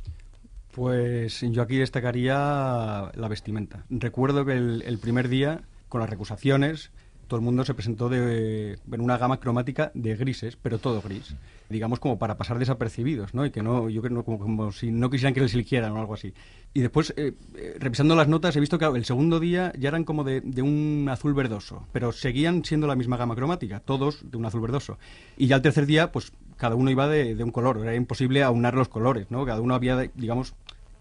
Pues 0.73 1.41
yo 1.41 1.63
aquí 1.63 1.77
destacaría 1.77 3.13
la 3.15 3.29
vestimenta. 3.29 3.85
Recuerdo 3.91 4.45
que 4.45 4.55
el, 4.55 4.83
el 4.83 4.99
primer 4.99 5.29
día 5.29 5.63
con 5.95 6.01
las 6.01 6.11
recusaciones, 6.11 6.91
todo 7.29 7.39
el 7.39 7.45
mundo 7.45 7.65
se 7.65 7.73
presentó 7.73 8.09
de, 8.09 8.81
en 8.91 9.01
una 9.01 9.17
gama 9.17 9.39
cromática 9.39 9.93
de 9.95 10.17
grises, 10.17 10.59
pero 10.61 10.81
todo 10.81 11.01
gris, 11.01 11.37
digamos 11.71 12.01
como 12.01 12.19
para 12.19 12.37
pasar 12.37 12.59
desapercibidos, 12.59 13.33
¿no? 13.33 13.47
Y 13.47 13.53
que 13.53 13.63
no, 13.63 13.89
yo 13.89 14.03
creo 14.03 14.25
como, 14.25 14.41
como 14.41 14.73
si 14.73 14.91
no 14.91 15.09
quisieran 15.09 15.35
que 15.35 15.41
les 15.41 15.55
eligiera 15.55 15.93
o 15.93 15.97
algo 15.97 16.15
así. 16.15 16.35
Y 16.73 16.81
después, 16.81 17.15
eh, 17.17 17.35
eh, 17.55 17.77
revisando 17.79 18.17
las 18.17 18.27
notas, 18.27 18.57
he 18.57 18.61
visto 18.61 18.77
que 18.77 18.87
el 18.87 19.05
segundo 19.05 19.39
día 19.39 19.73
ya 19.79 19.91
eran 19.91 20.03
como 20.03 20.25
de, 20.25 20.41
de, 20.41 20.63
un 20.63 21.07
azul 21.09 21.33
verdoso, 21.33 21.87
pero 21.93 22.11
seguían 22.11 22.65
siendo 22.65 22.89
la 22.89 22.97
misma 22.97 23.17
gama 23.17 23.37
cromática, 23.37 23.79
todos 23.79 24.29
de 24.29 24.37
un 24.37 24.47
azul 24.47 24.63
verdoso. 24.63 24.99
Y 25.37 25.47
ya 25.47 25.55
el 25.55 25.63
tercer 25.63 25.87
día, 25.87 26.11
pues 26.11 26.33
cada 26.57 26.75
uno 26.75 26.91
iba 26.91 27.07
de, 27.07 27.37
de 27.37 27.45
un 27.45 27.53
color, 27.53 27.79
era 27.79 27.95
imposible 27.95 28.43
aunar 28.43 28.75
los 28.75 28.89
colores, 28.89 29.31
¿no? 29.31 29.47
Cada 29.47 29.61
uno 29.61 29.77
había, 29.77 30.11
digamos, 30.17 30.55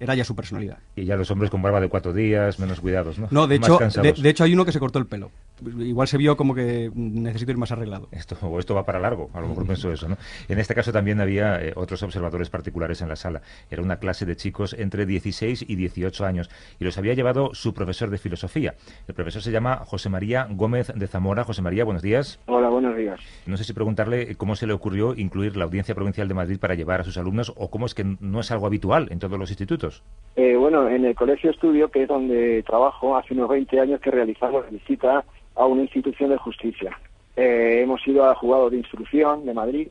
era 0.04 0.16
ya 0.16 0.24
su 0.24 0.36
personalidad. 0.36 0.78
Y 0.96 1.06
ya 1.06 1.16
los 1.16 1.30
hombres 1.32 1.50
con 1.50 1.62
barba 1.62 1.80
de 1.80 1.90
cuatro 1.90 2.14
días, 2.14 2.60
menos 2.60 2.80
cuidados, 2.80 3.18
¿no? 3.18 3.28
No, 3.32 3.48
de 3.48 3.56
hecho, 3.56 3.80
de, 3.80 4.14
de, 4.14 4.30
hecho 4.30 4.44
hay 4.44 4.54
uno 4.54 4.66
que 4.66 4.72
se 4.72 4.80
cortó 4.80 5.00
el 5.00 5.06
pelo. 5.06 5.32
Igual 5.80 6.08
se 6.08 6.18
vio 6.18 6.36
como 6.38 6.54
que 6.54 6.92
necesito 6.94 7.52
ir 7.52 7.58
más 7.58 7.72
arreglado. 7.72 8.08
Esto, 8.12 8.36
o 8.42 8.60
esto 8.60 8.76
va 8.76 8.86
para 8.86 9.00
largo, 9.00 9.30
a 9.34 9.42
lo 9.42 9.48
mejor 9.48 9.66
pensó 9.68 9.92
eso, 9.92 10.08
¿no? 10.08 10.18
En 10.48 10.60
este 10.60 10.76
caso 10.76 10.92
también 10.92 11.22
había 11.22 11.64
eh, 11.64 11.74
otros 11.76 12.02
observadores 12.04 12.50
particulares 12.50 13.02
en 13.02 13.10
la 13.10 13.16
sala. 13.16 13.42
Era 13.70 13.82
una 13.82 13.98
clase 13.98 14.26
de 14.26 14.36
chicos 14.36 14.74
entre 14.74 15.06
16 15.06 15.66
y 15.68 15.76
18 15.76 16.26
años 16.26 16.50
y 16.80 16.84
los 16.84 16.98
había 16.98 17.14
llevado 17.14 17.54
su 17.54 17.74
profesor 17.74 18.10
de 18.10 18.18
filosofía. 18.18 18.76
El 19.08 19.14
profesor 19.14 19.42
se 19.42 19.52
llama 19.52 19.78
José 19.86 20.10
María 20.10 20.48
Gómez 20.50 20.92
de 20.94 21.08
Zamora. 21.08 21.44
José 21.44 21.62
María, 21.62 21.84
buenos 21.84 22.02
días. 22.02 22.40
Hola, 22.48 22.70
buenos 22.70 22.96
días. 22.96 23.20
No 23.46 23.58
sé 23.58 23.64
si 23.64 23.74
preguntarle 23.74 24.36
cómo 24.36 24.56
se 24.56 24.68
le 24.68 24.74
ocurrió 24.74 25.14
incluir 25.16 25.58
la 25.58 25.66
Audiencia 25.66 25.96
Provincial 25.96 26.28
de 26.28 26.34
Madrid 26.34 26.60
para 26.60 26.76
llevar 26.76 27.02
a 27.02 27.04
sus 27.04 27.18
alumnos 27.18 27.54
o 27.56 27.70
cómo 27.70 27.86
es 27.86 27.94
que 27.94 28.04
no 28.20 28.40
es 28.40 28.52
algo 28.52 28.68
habitual 28.68 29.08
en 29.12 29.20
todos 29.20 29.40
los 29.40 29.50
institutos. 29.50 30.04
Eh, 30.36 30.56
bueno, 30.56 30.90
en 30.90 31.06
el 31.06 31.16
Colegio 31.16 31.52
Estudio, 31.52 31.90
que 31.90 32.04
es 32.04 32.08
donde 32.08 32.64
trabajo, 32.64 33.16
hace 33.16 33.34
unos 33.34 33.50
20 33.50 33.80
años 33.80 34.02
que 34.02 34.12
realizamos 34.12 34.70
visita 34.70 35.24
a 35.56 35.66
una 35.66 35.84
institución 35.84 36.30
de 36.30 36.38
justicia. 36.38 36.98
Eh, 37.36 37.82
hemos 37.84 38.06
ido 38.08 38.26
al 38.26 38.36
juzgado 38.36 38.70
de 38.70 38.78
instrucción 38.78 39.46
de 39.46 39.54
Madrid, 39.54 39.88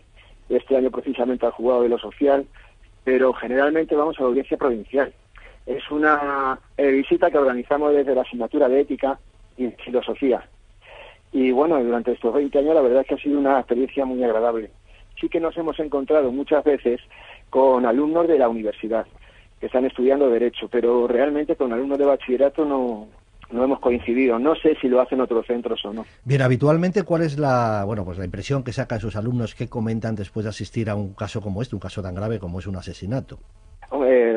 este 0.49 0.77
año 0.77 0.91
precisamente 0.91 1.47
al 1.47 1.53
juzgado 1.53 1.83
de 1.83 1.89
lo 1.89 1.99
social, 1.99 2.47
pero 3.05 3.33
generalmente 3.33 3.97
vamos 3.97 4.19
a 4.19 4.23
la 4.23 4.29
audiencia 4.29 4.57
provincial. 4.57 5.13
Es 5.67 5.91
una 5.91 6.59
eh, 6.77 6.91
visita 6.91 7.31
que 7.31 7.39
organizamos 7.39 7.95
desde 7.95 8.15
la 8.15 8.23
asignatura 8.23 8.69
de 8.69 8.81
ética 8.81 9.19
y 9.57 9.69
filosofía. 9.85 10.47
Y 11.33 11.51
bueno, 11.51 11.83
durante 11.83 12.13
estos 12.13 12.35
20 12.35 12.59
años 12.59 12.75
la 12.75 12.83
verdad 12.83 13.01
es 13.01 13.07
que 13.07 13.15
ha 13.15 13.19
sido 13.19 13.39
una 13.39 13.59
experiencia 13.59 14.05
muy 14.05 14.23
agradable. 14.23 14.71
Sí 15.21 15.29
que 15.29 15.41
nos 15.41 15.57
hemos 15.57 15.79
encontrado 15.79 16.31
muchas 16.31 16.63
veces 16.65 17.01
con 17.51 17.87
alumnos 17.87 18.29
de 18.29 18.39
la 18.39 18.49
universidad 18.49 19.07
que 19.61 19.67
están 19.67 19.85
estudiando 19.85 20.29
Derecho, 20.29 20.69
pero 20.69 21.07
realmente 21.07 21.55
con 21.55 21.73
alumnos 21.73 21.99
de 21.99 22.05
bachillerato 22.05 22.65
no, 22.65 23.07
no 23.53 23.65
hemos 23.65 23.81
coincidido. 23.81 24.39
No 24.39 24.55
sé 24.55 24.77
si 24.81 24.89
lo 24.89 25.01
hacen 25.01 25.21
otros 25.21 25.47
centros 25.47 25.85
o 25.85 25.93
no. 25.93 26.05
Bien, 26.25 26.43
habitualmente, 26.43 27.03
¿cuál 27.05 27.23
es 27.23 27.39
la, 27.39 27.85
bueno, 27.85 28.05
pues 28.05 28.19
la 28.19 28.25
impresión 28.25 28.65
que 28.65 28.73
sacan 28.73 29.01
sus 29.01 29.17
alumnos 29.17 29.55
que 29.55 29.69
comentan 29.69 30.15
después 30.15 30.45
de 30.45 30.51
asistir 30.51 30.91
a 30.91 30.95
un 30.95 31.15
caso 31.15 31.41
como 31.41 31.63
este, 31.63 31.77
un 31.77 31.81
caso 31.81 32.03
tan 32.03 32.15
grave 32.15 32.39
como 32.39 32.59
es 32.59 32.67
un 32.67 32.77
asesinato? 32.77 33.39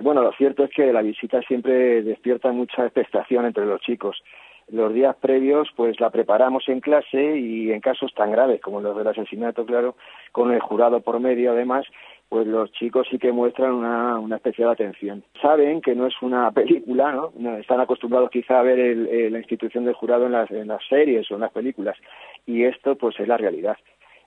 bueno, 0.06 0.21
lo 0.21 0.32
cierto 0.34 0.65
es 0.65 0.71
que 0.71 0.93
la 0.93 1.01
visita 1.01 1.41
siempre 1.41 2.04
despierta 2.04 2.51
mucha 2.51 2.84
expectación 2.86 3.45
entre 3.45 3.65
los 3.65 3.82
chicos. 3.82 4.21
Los 4.67 4.93
días 4.93 5.15
previos, 5.15 5.69
pues 5.75 5.99
la 5.99 6.10
preparamos 6.10 6.67
en 6.67 6.80
clase 6.80 7.38
y 7.38 7.71
en 7.71 7.82
casos 7.82 8.13
tan 8.15 8.32
graves 8.32 8.62
como 8.62 8.82
los 8.82 8.97
del 8.97 9.08
asesinato, 9.08 9.65
claro, 9.65 9.95
con 10.32 10.51
el 10.51 10.60
jurado 10.60 11.01
por 11.01 11.19
medio, 11.19 11.51
además, 11.51 11.86
pues 12.36 12.48
los 12.48 12.69
chicos 12.74 13.08
sí 13.10 13.17
que 13.17 13.32
muestran 13.32 13.71
una, 13.71 14.19
una 14.19 14.36
especial 14.36 14.69
atención. 14.69 15.24
Saben 15.41 15.80
que 15.80 15.95
no 15.95 16.06
es 16.06 16.21
una 16.21 16.52
película, 16.60 17.13
¿no? 17.13 17.32
Están 17.56 17.80
acostumbrados 17.80 18.30
quizá 18.30 18.60
a 18.60 18.62
ver 18.62 18.78
el, 18.78 19.32
la 19.32 19.38
institución 19.38 19.86
del 19.86 19.93
jurado 19.93 20.26
en 20.26 20.34
las, 20.34 20.52
en 20.52 20.67
las 20.67 20.86
series 20.89 21.32
o 21.32 21.36
en 21.36 21.39
las 21.39 21.54
películas 21.54 21.95
y 22.45 22.65
esto 22.65 22.98
pues 22.98 23.17
es 23.21 23.28
la 23.30 23.38
realidad. 23.38 23.78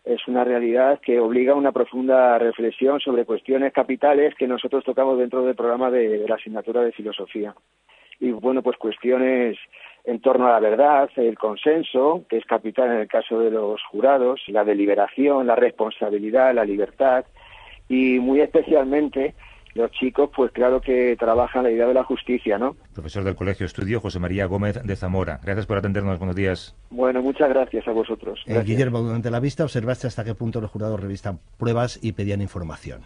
Es 0.07 0.27
una 0.27 0.43
realidad 0.43 1.01
que 1.01 1.21
obliga 1.21 1.53
a 1.53 1.57
una 1.57 1.73
profunda 1.73 2.39
reflexión 2.39 2.99
sobre 2.99 3.27
cuestiones 3.27 3.75
capitales 3.75 4.35
que 4.37 4.49
nosotros 4.49 4.85
tocamos 4.85 5.19
dentro 5.19 5.45
del 5.45 5.55
programa 5.55 5.91
de 5.91 6.27
la 6.27 6.37
asignatura 6.37 6.81
de 6.81 6.93
filosofía. 6.93 7.55
Y 8.21 8.31
bueno, 8.31 8.63
pues 8.63 8.79
cuestiones 8.79 9.59
en 10.05 10.23
torno 10.23 10.47
a 10.47 10.53
la 10.53 10.61
verdad, 10.61 11.11
el 11.17 11.37
consenso, 11.37 12.25
que 12.31 12.39
es 12.39 12.47
capital 12.47 12.91
en 12.91 13.01
el 13.01 13.09
caso 13.09 13.39
de 13.39 13.51
los 13.51 13.83
jurados, 13.91 14.41
la 14.47 14.65
deliberación, 14.65 15.47
la 15.47 15.57
responsabilidad, 15.57 16.55
la 16.55 16.65
libertad, 16.65 17.27
y 17.89 18.19
muy 18.19 18.41
especialmente 18.41 19.35
los 19.75 19.91
chicos, 19.93 20.31
pues 20.35 20.51
claro 20.51 20.81
que 20.81 21.17
trabajan 21.19 21.63
la 21.63 21.71
idea 21.71 21.87
de 21.87 21.95
la 21.95 22.05
justicia, 22.05 22.59
¿no? 22.59 22.77
Profesor 22.93 23.23
del 23.25 23.37
Colegio 23.37 23.65
Estudio, 23.65 24.01
José 24.01 24.19
María 24.19 24.47
Gómez 24.47 24.83
de 24.83 24.97
Zamora. 24.97 25.41
Gracias 25.43 25.67
por 25.67 25.79
atendernos. 25.79 26.19
Buenos 26.19 26.35
días. 26.35 26.75
Bueno, 26.91 27.23
muchas 27.23 27.49
gracias 27.49 27.87
a 27.87 27.93
vosotros. 27.93 28.41
Eh, 28.47 28.61
Guillermo, 28.65 29.01
durante 29.01 29.31
la 29.31 29.41
vista 29.41 29.65
observaste 29.65 30.07
hasta 30.07 30.25
qué 30.25 30.35
punto 30.35 30.61
los 30.61 30.71
jurados 30.71 31.01
revistan 31.01 31.39
pruebas 31.59 31.99
y 32.03 32.13
pedían 32.13 32.41
información. 32.41 33.03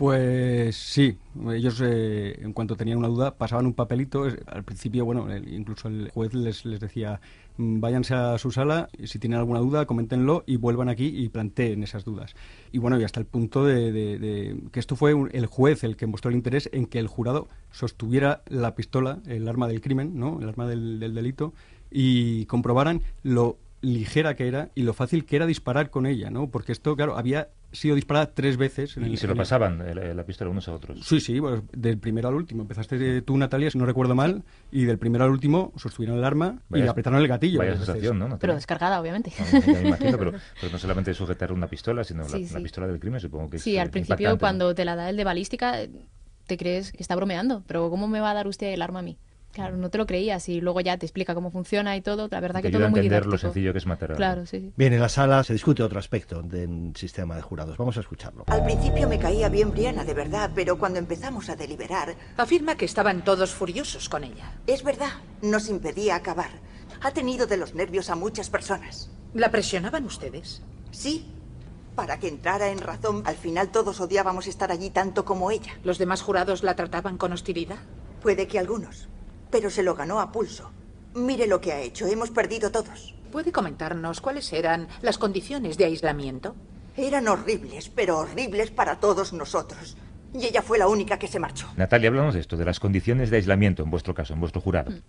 Pues 0.00 0.76
sí, 0.76 1.18
ellos 1.52 1.78
eh, 1.84 2.38
en 2.40 2.54
cuanto 2.54 2.74
tenían 2.74 2.96
una 2.96 3.08
duda 3.08 3.36
pasaban 3.36 3.66
un 3.66 3.74
papelito, 3.74 4.26
al 4.46 4.64
principio, 4.64 5.04
bueno, 5.04 5.26
incluso 5.36 5.88
el 5.88 6.10
juez 6.14 6.32
les, 6.32 6.64
les 6.64 6.80
decía, 6.80 7.20
mm, 7.58 7.80
váyanse 7.80 8.14
a 8.14 8.38
su 8.38 8.50
sala, 8.50 8.88
si 9.04 9.18
tienen 9.18 9.38
alguna 9.38 9.60
duda, 9.60 9.84
coméntenlo 9.84 10.42
y 10.46 10.56
vuelvan 10.56 10.88
aquí 10.88 11.04
y 11.04 11.28
planteen 11.28 11.82
esas 11.82 12.06
dudas. 12.06 12.34
Y 12.72 12.78
bueno, 12.78 12.98
y 12.98 13.04
hasta 13.04 13.20
el 13.20 13.26
punto 13.26 13.66
de, 13.66 14.56
que 14.72 14.80
esto 14.80 14.96
fue 14.96 15.14
el 15.32 15.44
juez 15.44 15.84
el 15.84 15.98
que 15.98 16.06
mostró 16.06 16.30
el 16.30 16.36
interés 16.36 16.70
en 16.72 16.86
que 16.86 16.98
el 16.98 17.06
jurado 17.06 17.48
sostuviera 17.70 18.40
la 18.48 18.74
pistola, 18.74 19.18
el 19.26 19.46
arma 19.48 19.68
del 19.68 19.82
crimen, 19.82 20.18
¿no? 20.18 20.40
el 20.40 20.48
arma 20.48 20.66
del 20.66 21.12
delito, 21.14 21.52
y 21.90 22.46
comprobaran 22.46 23.02
lo 23.22 23.58
ligera 23.82 24.34
que 24.34 24.48
era 24.48 24.70
y 24.74 24.82
lo 24.82 24.94
fácil 24.94 25.26
que 25.26 25.36
era 25.36 25.46
disparar 25.46 25.90
con 25.90 26.06
ella, 26.06 26.30
¿no? 26.30 26.48
Porque 26.48 26.72
esto, 26.72 26.96
claro, 26.96 27.16
había 27.16 27.48
sido 27.72 27.94
disparada 27.94 28.32
tres 28.32 28.56
veces. 28.56 28.96
y 28.96 29.16
se 29.16 29.26
lo 29.26 29.34
pasaban 29.36 29.84
la 29.94 30.24
pistola 30.24 30.50
unos 30.50 30.68
a 30.68 30.74
otros. 30.74 31.04
Sí, 31.04 31.20
sí, 31.20 31.40
pues, 31.40 31.62
del 31.72 31.98
primero 31.98 32.28
al 32.28 32.34
último. 32.34 32.62
Empezaste 32.62 33.22
tú, 33.22 33.36
Natalia, 33.36 33.70
si 33.70 33.78
no 33.78 33.86
recuerdo 33.86 34.14
mal, 34.14 34.42
y 34.70 34.84
del 34.84 34.98
primero 34.98 35.24
al 35.24 35.30
último 35.30 35.72
sostuvieron 35.76 36.18
el 36.18 36.24
arma 36.24 36.60
y 36.70 36.82
apretaron 36.82 37.20
el 37.20 37.28
gatillo. 37.28 37.58
Vaya 37.58 37.76
sensación, 37.76 38.18
¿no? 38.18 38.38
Pero 38.38 38.54
descargada, 38.54 39.00
obviamente. 39.00 39.32
me 39.66 39.88
imagino, 39.88 40.18
pero, 40.18 40.32
no 40.70 40.78
solamente 40.78 41.14
sujetar 41.14 41.52
una 41.52 41.66
pistola, 41.66 42.04
sino 42.04 42.24
la, 42.26 42.60
pistola 42.60 42.86
del 42.86 43.00
crimen, 43.00 43.20
supongo 43.20 43.50
que 43.50 43.58
Sí, 43.58 43.78
al 43.78 43.90
principio, 43.90 44.38
cuando 44.38 44.74
te 44.74 44.84
la 44.84 44.96
da 44.96 45.10
el 45.10 45.16
de 45.16 45.24
balística, 45.24 45.78
te 46.46 46.56
crees 46.56 46.92
que 46.92 47.02
está 47.02 47.14
bromeando, 47.14 47.62
pero 47.66 47.90
¿cómo 47.90 48.08
me 48.08 48.20
va 48.20 48.30
a 48.32 48.34
dar 48.34 48.48
usted 48.48 48.72
el 48.72 48.82
arma 48.82 49.00
a 49.00 49.02
mí? 49.02 49.18
Claro, 49.52 49.76
no 49.76 49.90
te 49.90 49.98
lo 49.98 50.06
creías 50.06 50.48
y 50.48 50.60
luego 50.60 50.80
ya 50.80 50.96
te 50.96 51.06
explica 51.06 51.34
cómo 51.34 51.50
funciona 51.50 51.96
y 51.96 52.02
todo. 52.02 52.28
La 52.30 52.40
verdad 52.40 52.62
que 52.62 52.70
todo 52.70 52.88
muy 52.88 53.00
entender 53.00 53.26
lo 53.26 53.36
sencillo 53.36 53.72
que 53.72 53.78
es 53.78 53.86
matar 53.86 54.14
Claro, 54.14 54.46
sí, 54.46 54.72
Bien, 54.76 54.92
en 54.92 55.00
la 55.00 55.08
sala 55.08 55.42
se 55.42 55.52
discute 55.52 55.82
otro 55.82 55.98
aspecto 55.98 56.42
del 56.42 56.92
sistema 56.94 57.34
de 57.34 57.42
jurados. 57.42 57.76
Vamos 57.76 57.96
a 57.96 58.00
escucharlo. 58.00 58.44
Al 58.46 58.64
principio 58.64 59.08
me 59.08 59.18
caía 59.18 59.48
bien 59.48 59.72
Briana, 59.72 60.04
de 60.04 60.14
verdad, 60.14 60.50
pero 60.54 60.78
cuando 60.78 60.98
empezamos 60.98 61.48
a 61.48 61.56
deliberar... 61.56 62.14
Afirma 62.36 62.76
que 62.76 62.84
estaban 62.84 63.24
todos 63.24 63.50
furiosos 63.50 64.08
con 64.08 64.22
ella. 64.22 64.52
Es 64.66 64.84
verdad, 64.84 65.10
nos 65.42 65.68
impedía 65.68 66.14
acabar. 66.14 66.50
Ha 67.02 67.10
tenido 67.10 67.46
de 67.46 67.56
los 67.56 67.74
nervios 67.74 68.08
a 68.10 68.14
muchas 68.14 68.50
personas. 68.50 69.10
¿La 69.34 69.50
presionaban 69.50 70.04
ustedes? 70.04 70.62
Sí, 70.92 71.26
para 71.96 72.18
que 72.18 72.28
entrara 72.28 72.70
en 72.70 72.78
razón. 72.78 73.22
Al 73.26 73.36
final 73.36 73.70
todos 73.70 74.00
odiábamos 74.00 74.46
estar 74.46 74.70
allí 74.70 74.90
tanto 74.90 75.24
como 75.24 75.50
ella. 75.50 75.72
¿Los 75.82 75.98
demás 75.98 76.22
jurados 76.22 76.62
la 76.62 76.76
trataban 76.76 77.18
con 77.18 77.32
hostilidad? 77.32 77.78
Puede 78.22 78.46
que 78.46 78.58
algunos 78.58 79.08
pero 79.50 79.70
se 79.70 79.82
lo 79.82 79.94
ganó 79.94 80.20
a 80.20 80.32
pulso. 80.32 80.70
Mire 81.14 81.46
lo 81.46 81.60
que 81.60 81.72
ha 81.72 81.80
hecho, 81.80 82.06
hemos 82.06 82.30
perdido 82.30 82.70
todos. 82.70 83.14
¿Puede 83.32 83.52
comentarnos 83.52 84.20
cuáles 84.20 84.52
eran 84.52 84.88
las 85.02 85.18
condiciones 85.18 85.76
de 85.76 85.84
aislamiento? 85.84 86.54
Eran 86.96 87.28
horribles, 87.28 87.88
pero 87.88 88.18
horribles 88.18 88.70
para 88.70 88.96
todos 88.96 89.32
nosotros. 89.32 89.96
Y 90.32 90.46
ella 90.46 90.62
fue 90.62 90.78
la 90.78 90.88
única 90.88 91.18
que 91.18 91.28
se 91.28 91.38
marchó. 91.38 91.68
Natalia, 91.76 92.08
hablamos 92.08 92.34
de 92.34 92.40
esto, 92.40 92.56
de 92.56 92.64
las 92.64 92.78
condiciones 92.78 93.30
de 93.30 93.36
aislamiento 93.36 93.82
en 93.82 93.90
vuestro 93.90 94.14
caso, 94.14 94.34
en 94.34 94.40
vuestro 94.40 94.60
jurado. 94.60 94.90
Mm. 94.90 95.02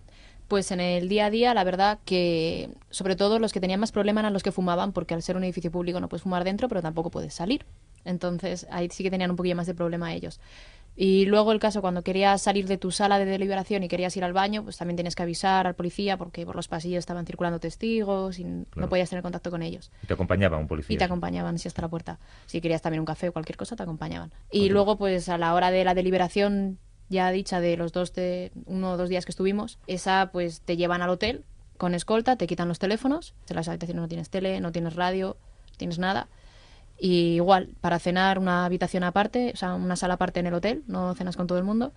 Pues 0.48 0.70
en 0.70 0.80
el 0.80 1.08
día 1.08 1.26
a 1.26 1.30
día, 1.30 1.54
la 1.54 1.64
verdad 1.64 2.00
que 2.04 2.68
sobre 2.90 3.16
todo 3.16 3.38
los 3.38 3.52
que 3.52 3.60
tenían 3.60 3.80
más 3.80 3.92
problemas 3.92 4.22
eran 4.22 4.32
los 4.32 4.42
que 4.42 4.52
fumaban, 4.52 4.92
porque 4.92 5.14
al 5.14 5.22
ser 5.22 5.36
un 5.36 5.44
edificio 5.44 5.70
público 5.70 6.00
no 6.00 6.08
puedes 6.08 6.22
fumar 6.22 6.44
dentro, 6.44 6.68
pero 6.68 6.82
tampoco 6.82 7.10
puedes 7.10 7.32
salir. 7.32 7.64
Entonces 8.04 8.66
ahí 8.70 8.88
sí 8.90 9.02
que 9.02 9.10
tenían 9.10 9.30
un 9.30 9.36
poquillo 9.36 9.56
más 9.56 9.66
de 9.66 9.74
problema 9.74 10.12
ellos. 10.12 10.40
Y 10.94 11.24
luego 11.24 11.52
el 11.52 11.58
caso, 11.58 11.80
cuando 11.80 12.02
querías 12.02 12.42
salir 12.42 12.66
de 12.66 12.76
tu 12.76 12.90
sala 12.90 13.18
de 13.18 13.24
deliberación 13.24 13.82
y 13.82 13.88
querías 13.88 14.16
ir 14.16 14.24
al 14.24 14.32
baño, 14.32 14.62
pues 14.62 14.76
también 14.76 14.96
tienes 14.96 15.14
que 15.14 15.22
avisar 15.22 15.66
al 15.66 15.74
policía 15.74 16.18
porque 16.18 16.44
por 16.44 16.54
los 16.54 16.68
pasillos 16.68 16.98
estaban 16.98 17.24
circulando 17.24 17.60
testigos 17.60 18.38
y 18.38 18.44
no 18.44 18.88
podías 18.88 19.08
tener 19.08 19.22
contacto 19.22 19.50
con 19.50 19.62
ellos. 19.62 19.90
Y 20.02 20.06
te 20.06 20.14
acompañaba 20.14 20.58
un 20.58 20.68
policía. 20.68 20.94
Y 20.94 20.98
te 20.98 21.04
acompañaban, 21.04 21.58
si 21.58 21.68
hasta 21.68 21.82
la 21.82 21.88
puerta. 21.88 22.18
Si 22.46 22.60
querías 22.60 22.82
también 22.82 23.00
un 23.00 23.06
café 23.06 23.28
o 23.28 23.32
cualquier 23.32 23.56
cosa, 23.56 23.74
te 23.74 23.82
acompañaban. 23.82 24.32
Y 24.50 24.68
luego, 24.68 24.98
pues 24.98 25.28
a 25.28 25.38
la 25.38 25.54
hora 25.54 25.70
de 25.70 25.84
la 25.84 25.94
deliberación 25.94 26.78
ya 27.08 27.30
dicha 27.30 27.60
de 27.60 27.76
los 27.76 27.92
dos, 27.92 28.12
de 28.14 28.52
uno 28.66 28.92
o 28.92 28.96
dos 28.96 29.08
días 29.08 29.24
que 29.24 29.32
estuvimos, 29.32 29.78
esa 29.86 30.30
pues 30.32 30.60
te 30.62 30.76
llevan 30.76 31.02
al 31.02 31.10
hotel 31.10 31.44
con 31.76 31.94
escolta, 31.94 32.36
te 32.36 32.46
quitan 32.46 32.68
los 32.68 32.78
teléfonos, 32.78 33.34
en 33.48 33.56
las 33.56 33.68
habitaciones 33.68 34.00
no 34.00 34.08
tienes 34.08 34.30
tele, 34.30 34.60
no 34.60 34.72
tienes 34.72 34.94
radio, 34.94 35.36
no 35.72 35.76
tienes 35.76 35.98
nada 35.98 36.28
y 36.98 37.34
igual, 37.34 37.70
para 37.80 37.98
cenar 37.98 38.38
una 38.38 38.64
habitación 38.64 39.02
aparte, 39.02 39.50
o 39.54 39.56
sea, 39.56 39.74
una 39.74 39.96
sala 39.96 40.14
aparte 40.14 40.40
en 40.40 40.46
el 40.46 40.54
hotel, 40.54 40.82
no 40.86 41.14
cenas 41.14 41.36
con 41.36 41.46
todo 41.46 41.58
el 41.58 41.64
mundo. 41.64 41.92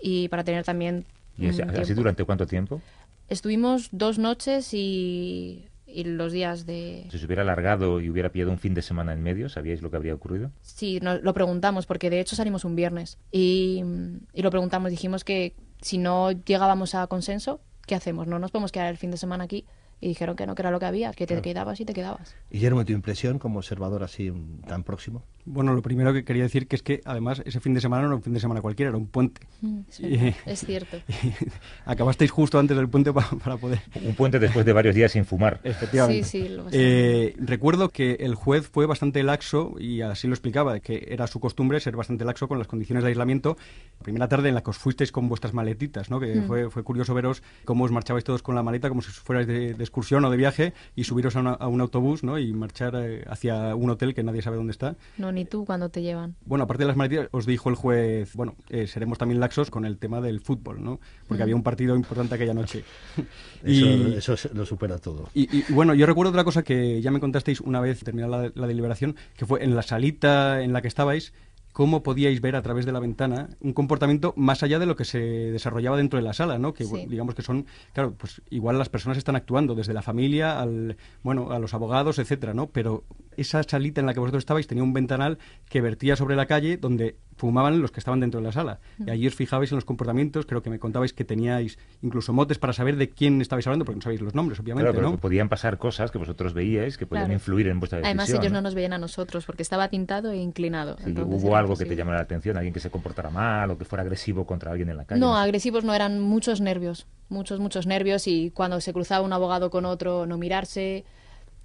Y 0.00 0.28
para 0.28 0.44
tener 0.44 0.64
también... 0.64 1.04
¿Y 1.38 1.48
así 1.48 1.94
durante 1.94 2.24
cuánto 2.24 2.46
tiempo? 2.46 2.80
Estuvimos 3.28 3.88
dos 3.92 4.18
noches 4.18 4.74
y, 4.74 5.68
y 5.86 6.04
los 6.04 6.32
días 6.32 6.66
de... 6.66 7.06
Si 7.10 7.18
se 7.18 7.26
hubiera 7.26 7.42
alargado 7.42 8.00
y 8.00 8.10
hubiera 8.10 8.30
pillado 8.30 8.50
un 8.50 8.58
fin 8.58 8.74
de 8.74 8.82
semana 8.82 9.12
en 9.12 9.22
medio, 9.22 9.48
¿sabíais 9.48 9.80
lo 9.80 9.90
que 9.90 9.96
habría 9.96 10.14
ocurrido? 10.14 10.50
Sí, 10.60 11.00
lo 11.00 11.32
preguntamos, 11.34 11.86
porque 11.86 12.10
de 12.10 12.20
hecho 12.20 12.34
salimos 12.34 12.64
un 12.64 12.74
viernes. 12.74 13.18
Y, 13.30 13.84
y 14.32 14.42
lo 14.42 14.50
preguntamos, 14.50 14.90
dijimos 14.90 15.24
que 15.24 15.54
si 15.80 15.98
no 15.98 16.32
llegábamos 16.32 16.94
a 16.94 17.06
consenso, 17.06 17.60
¿qué 17.86 17.94
hacemos? 17.94 18.26
No 18.26 18.38
nos 18.38 18.50
podemos 18.50 18.72
quedar 18.72 18.88
el 18.88 18.98
fin 18.98 19.10
de 19.10 19.16
semana 19.16 19.44
aquí 19.44 19.64
y 20.02 20.08
dijeron 20.08 20.34
que 20.34 20.46
no, 20.46 20.56
que 20.56 20.62
era 20.62 20.72
lo 20.72 20.80
que 20.80 20.86
había, 20.86 21.12
que 21.12 21.28
te 21.28 21.40
quedabas 21.40 21.80
y 21.80 21.84
te 21.84 21.94
quedabas. 21.94 22.34
Guillermo, 22.50 22.84
¿tu 22.84 22.92
impresión 22.92 23.38
como 23.38 23.60
observador 23.60 24.02
así 24.02 24.32
tan 24.66 24.82
próximo? 24.82 25.22
Bueno, 25.44 25.74
lo 25.74 25.82
primero 25.82 26.12
que 26.12 26.24
quería 26.24 26.42
decir 26.42 26.66
que 26.66 26.76
es 26.76 26.82
que 26.82 27.00
además 27.04 27.40
ese 27.44 27.60
fin 27.60 27.72
de 27.72 27.80
semana 27.80 28.02
no 28.02 28.08
era 28.08 28.16
un 28.16 28.22
fin 28.22 28.32
de 28.32 28.40
semana 28.40 28.60
cualquiera, 28.60 28.90
era 28.90 28.98
un 28.98 29.06
puente. 29.06 29.42
Mm, 29.60 29.80
es 30.46 30.60
cierto. 30.66 30.98
acabasteis 31.86 32.32
justo 32.32 32.58
antes 32.58 32.76
del 32.76 32.88
puente 32.88 33.12
para, 33.12 33.56
poder... 33.56 33.80
Un 34.04 34.14
puente 34.14 34.40
después 34.40 34.66
de 34.66 34.72
varios 34.72 34.94
días 34.94 35.12
sin 35.12 35.24
fumar. 35.24 35.60
Efectivamente. 35.64 36.24
Sí, 36.24 36.42
sí, 36.42 36.48
lo 36.48 36.66
eh, 36.72 37.34
recuerdo 37.38 37.88
que 37.88 38.14
el 38.20 38.34
juez 38.34 38.68
fue 38.68 38.86
bastante 38.86 39.22
laxo, 39.22 39.76
y 39.78 40.00
así 40.00 40.26
lo 40.26 40.34
explicaba, 40.34 40.80
que 40.80 41.06
era 41.10 41.28
su 41.28 41.38
costumbre 41.38 41.78
ser 41.78 41.94
bastante 41.94 42.24
laxo 42.24 42.48
con 42.48 42.58
las 42.58 42.66
condiciones 42.66 43.04
de 43.04 43.10
aislamiento. 43.10 43.56
La 43.98 44.04
primera 44.04 44.28
tarde 44.28 44.48
en 44.48 44.56
la 44.56 44.62
que 44.62 44.70
os 44.70 44.78
fuisteis 44.78 45.12
con 45.12 45.28
vuestras 45.28 45.54
maletitas, 45.54 46.10
¿no? 46.10 46.18
que 46.18 46.36
mm. 46.36 46.46
fue, 46.46 46.70
fue 46.70 46.82
curioso 46.82 47.14
veros 47.14 47.42
cómo 47.64 47.84
os 47.84 47.92
marchabais 47.92 48.24
todos 48.24 48.42
con 48.42 48.56
la 48.56 48.64
maleta, 48.64 48.88
como 48.88 49.00
si 49.00 49.10
fuerais 49.10 49.46
de, 49.46 49.74
excursión 49.92 50.24
o 50.24 50.30
de 50.30 50.38
viaje, 50.38 50.72
y 50.96 51.04
subiros 51.04 51.36
a, 51.36 51.40
a 51.40 51.68
un 51.68 51.82
autobús 51.82 52.24
¿no? 52.24 52.38
y 52.38 52.52
marchar 52.54 52.94
eh, 52.96 53.24
hacia 53.28 53.74
un 53.74 53.90
hotel 53.90 54.14
que 54.14 54.22
nadie 54.22 54.40
sabe 54.40 54.56
dónde 54.56 54.72
está. 54.72 54.96
No, 55.18 55.30
ni 55.30 55.44
tú 55.44 55.66
cuando 55.66 55.90
te 55.90 56.00
llevan. 56.00 56.34
Bueno, 56.46 56.64
aparte 56.64 56.84
de 56.84 56.88
las 56.88 56.96
maletitas, 56.96 57.28
os 57.30 57.44
dijo 57.44 57.68
el 57.68 57.74
juez, 57.74 58.34
bueno, 58.34 58.56
eh, 58.70 58.86
seremos 58.86 59.18
también 59.18 59.38
laxos 59.38 59.70
con 59.70 59.84
el 59.84 59.98
tema 59.98 60.22
del 60.22 60.40
fútbol, 60.40 60.82
¿no? 60.82 60.98
Porque 61.28 61.42
había 61.42 61.54
un 61.54 61.62
partido 61.62 61.94
importante 61.94 62.34
aquella 62.34 62.54
noche. 62.54 62.84
y, 63.66 64.14
eso, 64.14 64.34
lo 64.54 64.64
supera 64.64 64.96
todo. 64.98 65.28
Y, 65.34 65.70
bueno, 65.72 65.94
yo 65.94 66.06
recuerdo 66.06 66.30
otra 66.30 66.44
cosa 66.44 66.62
que 66.62 67.02
ya 67.02 67.10
me 67.10 67.20
contasteis 67.20 67.60
una 67.60 67.80
vez 67.80 68.02
terminada 68.02 68.50
la 68.54 68.66
deliberación, 68.66 69.16
que 69.36 69.44
fue 69.44 69.62
en 69.62 69.76
la 69.76 69.82
salita 69.82 70.62
en 70.62 70.72
la 70.72 70.80
que 70.80 70.88
estabais, 70.88 71.34
cómo 71.72 72.02
podíais 72.02 72.40
ver 72.40 72.56
a 72.56 72.62
través 72.62 72.86
de 72.86 72.92
la 72.92 73.00
ventana 73.00 73.48
un 73.60 73.72
comportamiento 73.72 74.34
más 74.36 74.62
allá 74.62 74.78
de 74.78 74.86
lo 74.86 74.96
que 74.96 75.04
se 75.04 75.18
desarrollaba 75.18 75.96
dentro 75.96 76.18
de 76.18 76.22
la 76.22 76.32
sala, 76.34 76.58
¿no? 76.58 76.74
Que 76.74 76.84
digamos 76.84 77.34
que 77.34 77.42
son, 77.42 77.66
claro, 77.92 78.14
pues 78.16 78.42
igual 78.50 78.78
las 78.78 78.88
personas 78.88 79.18
están 79.18 79.36
actuando 79.36 79.74
desde 79.74 79.94
la 79.94 80.02
familia 80.02 80.60
al, 80.60 80.96
bueno, 81.22 81.50
a 81.50 81.58
los 81.58 81.74
abogados, 81.74 82.18
etcétera, 82.18 82.54
¿no? 82.54 82.66
Pero 82.68 83.04
esa 83.36 83.62
salita 83.62 84.00
en 84.00 84.06
la 84.06 84.14
que 84.14 84.20
vosotros 84.20 84.42
estabais 84.42 84.66
tenía 84.66 84.82
un 84.84 84.92
ventanal 84.92 85.38
que 85.68 85.80
vertía 85.80 86.16
sobre 86.16 86.36
la 86.36 86.46
calle 86.46 86.76
donde 86.76 87.16
fumaban 87.36 87.80
los 87.80 87.90
que 87.90 87.98
estaban 87.98 88.20
dentro 88.20 88.40
de 88.40 88.46
la 88.46 88.52
sala. 88.52 88.78
Y 89.04 89.10
allí 89.10 89.26
os 89.26 89.34
fijabais 89.34 89.72
en 89.72 89.76
los 89.76 89.84
comportamientos, 89.84 90.46
creo 90.46 90.62
que 90.62 90.70
me 90.70 90.78
contabais 90.78 91.12
que 91.12 91.24
teníais 91.24 91.78
incluso 92.02 92.32
motes 92.32 92.58
para 92.58 92.72
saber 92.72 92.96
de 92.96 93.08
quién 93.08 93.40
estabais 93.40 93.66
hablando, 93.66 93.84
porque 93.84 93.96
no 93.96 94.02
sabéis 94.02 94.20
los 94.20 94.34
nombres, 94.34 94.60
obviamente, 94.60 94.84
Claro, 94.84 94.94
pero 94.94 95.06
¿no? 95.10 95.16
que 95.16 95.20
podían 95.22 95.48
pasar 95.48 95.78
cosas 95.78 96.10
que 96.10 96.18
vosotros 96.18 96.54
veíais 96.54 96.96
que 96.98 97.06
podían 97.06 97.24
Claro. 97.26 97.34
influir 97.34 97.68
en 97.68 97.80
vuestra 97.80 97.98
decisión. 97.98 98.20
Además, 98.20 98.30
ellos 98.30 98.52
no 98.52 98.58
¿no? 98.58 98.62
nos 98.62 98.74
veían 98.74 98.92
a 98.92 98.98
nosotros 98.98 99.44
porque 99.44 99.62
estaba 99.62 99.88
tintado 99.88 100.30
e 100.30 100.36
inclinado. 100.36 100.96
Sí, 100.98 101.04
entonces 101.06 101.42
hubo 101.42 101.56
algo 101.56 101.76
que 101.76 101.84
te 101.86 101.96
llamara 101.96 102.18
la 102.18 102.24
atención, 102.24 102.56
alguien 102.56 102.74
que 102.74 102.80
se 102.80 102.90
comportara 102.90 103.30
mal 103.30 103.70
o 103.70 103.78
que 103.78 103.84
fuera 103.84 104.02
agresivo 104.02 104.46
contra 104.46 104.70
alguien 104.70 104.90
en 104.90 104.96
la 104.98 105.04
calle. 105.04 105.20
No, 105.20 105.34
sé. 105.34 105.40
agresivos 105.42 105.84
no 105.84 105.94
eran 105.94 106.20
muchos 106.20 106.60
nervios, 106.60 107.06
muchos, 107.28 107.58
muchos 107.60 107.86
nervios 107.86 108.26
y 108.28 108.50
cuando 108.50 108.80
se 108.80 108.92
cruzaba 108.92 109.24
un 109.24 109.32
abogado 109.32 109.70
con 109.70 109.84
otro, 109.84 110.26
no 110.26 110.38
mirarse, 110.38 111.04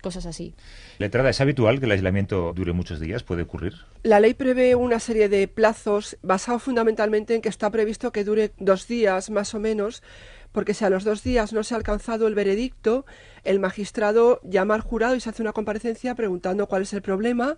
cosas 0.07 0.25
así. 0.25 0.53
Letrada, 0.99 1.29
¿es 1.29 1.41
habitual 1.41 1.79
que 1.79 1.85
el 1.85 1.91
aislamiento 1.91 2.53
dure 2.55 2.71
muchos 2.71 3.01
días? 3.01 3.23
¿Puede 3.23 3.41
ocurrir? 3.41 3.73
La 4.03 4.21
ley 4.21 4.33
prevé 4.33 4.73
una 4.73 4.99
serie 4.99 5.27
de 5.27 5.49
plazos 5.49 6.17
basado 6.21 6.59
fundamentalmente 6.59 7.35
en 7.35 7.41
que 7.41 7.49
está 7.49 7.69
previsto 7.69 8.13
que 8.13 8.23
dure 8.23 8.51
dos 8.57 8.87
días 8.87 9.29
más 9.29 9.53
o 9.53 9.59
menos, 9.59 10.03
porque 10.53 10.73
si 10.73 10.85
a 10.85 10.89
los 10.89 11.03
dos 11.03 11.23
días 11.23 11.51
no 11.51 11.61
se 11.63 11.73
ha 11.73 11.77
alcanzado 11.77 12.25
el 12.27 12.35
veredicto, 12.35 13.05
el 13.43 13.59
magistrado 13.59 14.39
llama 14.43 14.75
al 14.75 14.81
jurado 14.81 15.15
y 15.15 15.19
se 15.19 15.29
hace 15.29 15.41
una 15.41 15.51
comparecencia 15.51 16.15
preguntando 16.15 16.67
cuál 16.67 16.83
es 16.83 16.93
el 16.93 17.01
problema 17.01 17.57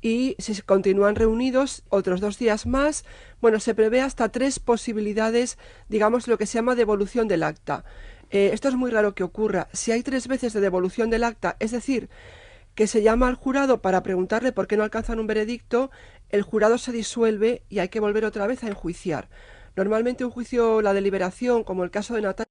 y 0.00 0.36
si 0.38 0.54
se 0.54 0.62
continúan 0.62 1.16
reunidos 1.16 1.84
otros 1.88 2.20
dos 2.20 2.38
días 2.38 2.66
más, 2.66 3.04
bueno, 3.40 3.60
se 3.60 3.74
prevé 3.74 4.02
hasta 4.02 4.28
tres 4.28 4.58
posibilidades, 4.58 5.58
digamos 5.88 6.28
lo 6.28 6.36
que 6.36 6.46
se 6.46 6.58
llama 6.58 6.74
devolución 6.74 7.28
del 7.28 7.42
acta. 7.42 7.84
Eh, 8.30 8.50
esto 8.52 8.68
es 8.68 8.74
muy 8.74 8.90
raro 8.90 9.14
que 9.14 9.24
ocurra. 9.24 9.68
Si 9.72 9.92
hay 9.92 10.02
tres 10.02 10.28
veces 10.28 10.52
de 10.52 10.60
devolución 10.60 11.10
del 11.10 11.24
acta, 11.24 11.56
es 11.60 11.70
decir, 11.70 12.08
que 12.74 12.86
se 12.86 13.02
llama 13.02 13.28
al 13.28 13.34
jurado 13.34 13.82
para 13.82 14.02
preguntarle 14.02 14.52
por 14.52 14.66
qué 14.66 14.76
no 14.76 14.84
alcanzan 14.84 15.18
un 15.18 15.26
veredicto, 15.26 15.90
el 16.30 16.42
jurado 16.42 16.78
se 16.78 16.92
disuelve 16.92 17.62
y 17.68 17.80
hay 17.80 17.88
que 17.88 18.00
volver 18.00 18.24
otra 18.24 18.46
vez 18.46 18.62
a 18.62 18.68
enjuiciar. 18.68 19.28
Normalmente 19.76 20.24
un 20.24 20.30
juicio, 20.30 20.82
la 20.82 20.92
deliberación, 20.92 21.64
como 21.64 21.84
el 21.84 21.90
caso 21.90 22.14
de 22.14 22.22
Natalia, 22.22 22.46